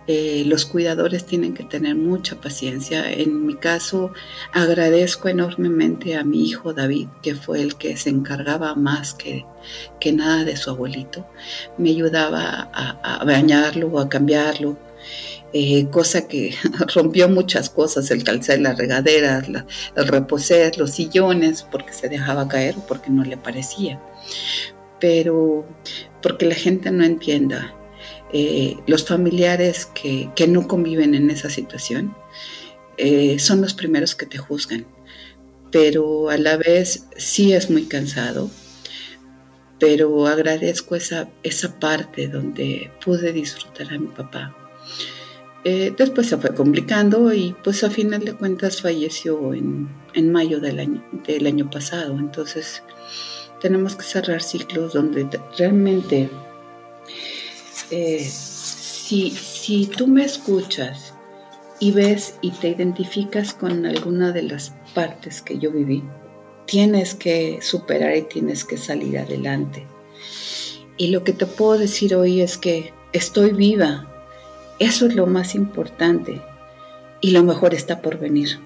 Eh, 0.07 0.45
los 0.47 0.67
cuidadores 0.67 1.25
tienen 1.25 1.55
que 1.55 1.65
tener 1.65 1.95
mucha 1.97 2.37
paciencia. 2.37 3.11
En 3.11 3.47
mi 3.47 3.57
caso, 3.57 4.13
agradezco 4.53 5.29
enormemente 5.29 6.17
a 6.17 6.25
mi 6.25 6.47
hijo 6.47 6.75
David, 6.75 7.09
que 7.23 7.35
fue 7.35 7.63
el 7.63 7.77
que 7.77 7.97
se 7.97 8.11
encargaba 8.11 8.75
más 8.75 9.15
que, 9.15 9.47
que 10.01 10.13
nada 10.13 10.45
de 10.45 10.57
su 10.57 10.71
abuelito. 10.71 11.27
Me 11.79 11.91
ayudaba 11.91 12.71
a, 12.73 13.25
bañarlo 13.25 13.89
o 13.89 13.99
a 13.99 14.09
cambiarlo, 14.09 14.77
eh, 15.53 15.87
cosa 15.91 16.27
que 16.27 16.55
rompió 16.95 17.29
muchas 17.29 17.71
cosas, 17.71 18.11
el 18.11 18.25
calzar 18.25 18.59
la 18.59 18.75
regadera, 18.75 19.43
el 19.97 20.09
reposer, 20.09 20.77
los 20.79 20.91
sillones, 20.91 21.63
porque 21.63 21.93
se 21.93 22.09
dejaba 22.09 22.49
caer 22.49 22.75
o 22.77 22.87
porque 22.87 23.11
no 23.11 23.25
le 23.25 23.37
parecía. 23.37 24.01
Pero 25.01 25.67
porque 26.23 26.47
la 26.47 26.55
gente 26.55 26.91
no 26.91 27.05
entienda. 27.05 27.75
Eh, 28.33 28.77
los 28.89 29.07
familiares 29.07 29.87
que, 29.87 30.29
no 30.49 30.67
conviven 30.67 31.15
en 31.15 31.31
esa 31.31 31.49
situación 31.49 32.17
eh, 32.97 33.39
son 33.39 33.61
los 33.61 33.75
primeros 33.75 34.17
que 34.17 34.27
te 34.27 34.39
juzgan, 34.39 34.87
pero 35.71 36.31
a 36.31 36.37
la 36.37 36.57
vez 36.57 37.07
sí 37.17 37.53
es 37.53 37.71
muy 37.71 37.85
cansado, 37.85 38.51
pero 39.79 40.27
agradezco 40.27 40.97
esa, 40.97 41.29
esa 41.45 41.79
parte 41.79 42.27
donde 42.27 42.91
pude 43.05 43.33
disfrutar 43.33 43.93
a 43.93 43.99
mi 43.99 44.09
papá. 44.09 44.64
Eh, 45.65 45.95
después 45.97 46.27
se 46.29 46.37
fue 46.37 46.55
complicando 46.55 47.33
y 47.33 47.57
pues 47.65 47.85
a 47.85 47.91
final 47.91 48.25
de 48.25 48.35
cuentas 48.35 48.83
falleció 48.83 49.55
en, 49.55 49.89
en 50.13 50.31
mayo 50.31 50.61
del 50.61 50.79
año, 50.79 51.03
del 51.27 51.47
año 51.47 51.71
pasado, 51.71 52.19
entonces 52.19 52.83
tenemos 53.65 53.97
que 53.97 54.05
cerrar 54.05 54.43
ciclos 54.43 54.93
donde 54.93 55.27
realmente, 55.57 56.29
eh, 57.91 58.23
si, 58.23 59.31
si 59.31 59.87
tú 59.87 60.07
me 60.07 60.23
escuchas 60.23 61.15
y 61.81 61.93
ves 61.93 62.35
y 62.43 62.51
te 62.51 62.69
identificas 62.69 63.55
con 63.55 63.87
alguna 63.87 64.33
de 64.33 64.43
las 64.43 64.75
partes 64.95 65.41
que 65.41 65.59
yo 65.59 65.73
viví, 65.73 66.05
tienes 66.67 67.15
que 67.15 67.61
superar 67.63 68.15
y 68.15 68.23
tienes 68.23 68.67
que 68.67 68.77
salir 68.77 69.17
adelante. 69.17 69.87
Y 70.99 71.09
lo 71.09 71.25
que 71.25 71.33
te 71.33 71.47
puedo 71.47 71.79
decir 71.79 72.15
hoy 72.15 72.43
es 72.43 72.59
que 72.59 72.93
estoy 73.15 73.53
viva. 73.53 74.14
Eso 74.79 75.07
es 75.07 75.15
lo 75.15 75.27
más 75.27 75.55
importante. 75.55 76.43
Y 77.21 77.31
lo 77.31 77.43
mejor 77.43 77.75
está 77.75 78.03
por 78.03 78.19
venir. 78.19 78.59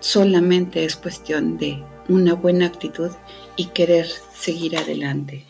Solamente 0.00 0.84
es 0.84 0.96
cuestión 0.96 1.58
de 1.58 1.82
una 2.08 2.34
buena 2.34 2.66
actitud 2.66 3.10
y 3.56 3.66
querer 3.66 4.08
seguir 4.34 4.76
adelante. 4.76 5.44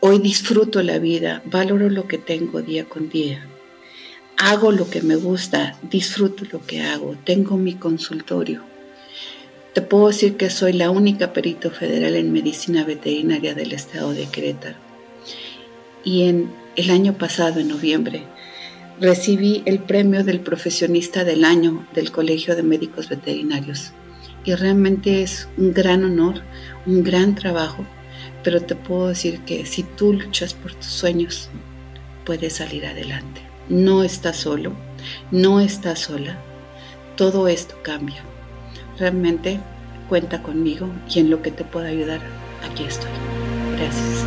Hoy 0.00 0.18
disfruto 0.18 0.82
la 0.82 0.98
vida, 0.98 1.42
valoro 1.46 1.88
lo 1.88 2.06
que 2.06 2.18
tengo 2.18 2.60
día 2.60 2.84
con 2.84 3.08
día. 3.08 3.46
Hago 4.36 4.70
lo 4.70 4.90
que 4.90 5.00
me 5.00 5.16
gusta, 5.16 5.78
disfruto 5.82 6.44
lo 6.50 6.66
que 6.66 6.82
hago, 6.82 7.16
tengo 7.24 7.56
mi 7.56 7.74
consultorio. 7.74 8.62
Te 9.72 9.82
puedo 9.82 10.08
decir 10.08 10.36
que 10.36 10.50
soy 10.50 10.72
la 10.74 10.90
única 10.90 11.32
perito 11.32 11.70
federal 11.70 12.16
en 12.16 12.32
medicina 12.32 12.84
veterinaria 12.84 13.54
del 13.54 13.72
estado 13.72 14.12
de 14.12 14.26
Querétaro. 14.26 14.76
Y 16.04 16.24
en 16.24 16.50
el 16.76 16.90
año 16.90 17.14
pasado, 17.14 17.60
en 17.60 17.68
noviembre, 17.68 18.24
recibí 19.00 19.62
el 19.66 19.78
premio 19.78 20.24
del 20.24 20.40
profesionista 20.40 21.24
del 21.24 21.44
año 21.44 21.86
del 21.94 22.10
Colegio 22.12 22.56
de 22.56 22.62
Médicos 22.62 23.08
Veterinarios 23.08 23.92
y 24.44 24.54
realmente 24.54 25.22
es 25.22 25.48
un 25.56 25.72
gran 25.72 26.04
honor, 26.04 26.42
un 26.86 27.02
gran 27.02 27.34
trabajo, 27.34 27.84
pero 28.42 28.60
te 28.60 28.74
puedo 28.74 29.08
decir 29.08 29.40
que 29.40 29.66
si 29.66 29.82
tú 29.82 30.12
luchas 30.12 30.54
por 30.54 30.74
tus 30.74 30.86
sueños, 30.86 31.48
puedes 32.24 32.54
salir 32.54 32.86
adelante. 32.86 33.40
No 33.68 34.04
estás 34.04 34.36
solo, 34.36 34.72
no 35.30 35.60
estás 35.60 36.00
sola, 36.00 36.38
todo 37.16 37.48
esto 37.48 37.76
cambia. 37.82 38.22
Realmente 38.98 39.60
cuenta 40.08 40.42
conmigo 40.42 40.88
y 41.08 41.20
en 41.20 41.30
lo 41.30 41.40
que 41.40 41.50
te 41.50 41.64
pueda 41.64 41.88
ayudar, 41.88 42.20
aquí 42.70 42.84
estoy. 42.84 43.10
Gracias. 43.76 44.26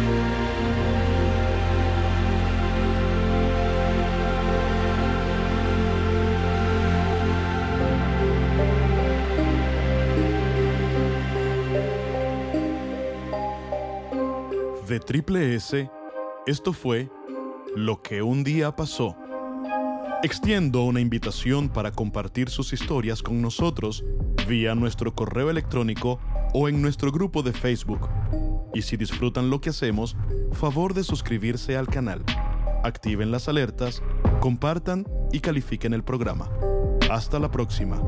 Triple 14.99 15.55
S, 15.55 15.89
esto 16.45 16.73
fue 16.73 17.09
Lo 17.75 18.01
que 18.01 18.21
un 18.21 18.43
día 18.43 18.75
pasó. 18.75 19.15
Extiendo 20.23 20.83
una 20.83 20.99
invitación 20.99 21.69
para 21.69 21.91
compartir 21.91 22.49
sus 22.49 22.73
historias 22.73 23.21
con 23.21 23.41
nosotros 23.41 24.03
vía 24.47 24.75
nuestro 24.75 25.13
correo 25.13 25.49
electrónico 25.49 26.19
o 26.53 26.69
en 26.69 26.81
nuestro 26.81 27.11
grupo 27.11 27.43
de 27.43 27.53
Facebook. 27.53 28.09
Y 28.73 28.81
si 28.81 28.97
disfrutan 28.97 29.49
lo 29.49 29.61
que 29.61 29.69
hacemos, 29.69 30.15
favor 30.53 30.93
de 30.93 31.03
suscribirse 31.03 31.77
al 31.77 31.87
canal, 31.87 32.23
activen 32.83 33.31
las 33.31 33.47
alertas, 33.47 34.01
compartan 34.39 35.05
y 35.31 35.39
califiquen 35.39 35.93
el 35.93 36.03
programa. 36.03 36.49
Hasta 37.09 37.39
la 37.39 37.51
próxima. 37.51 38.01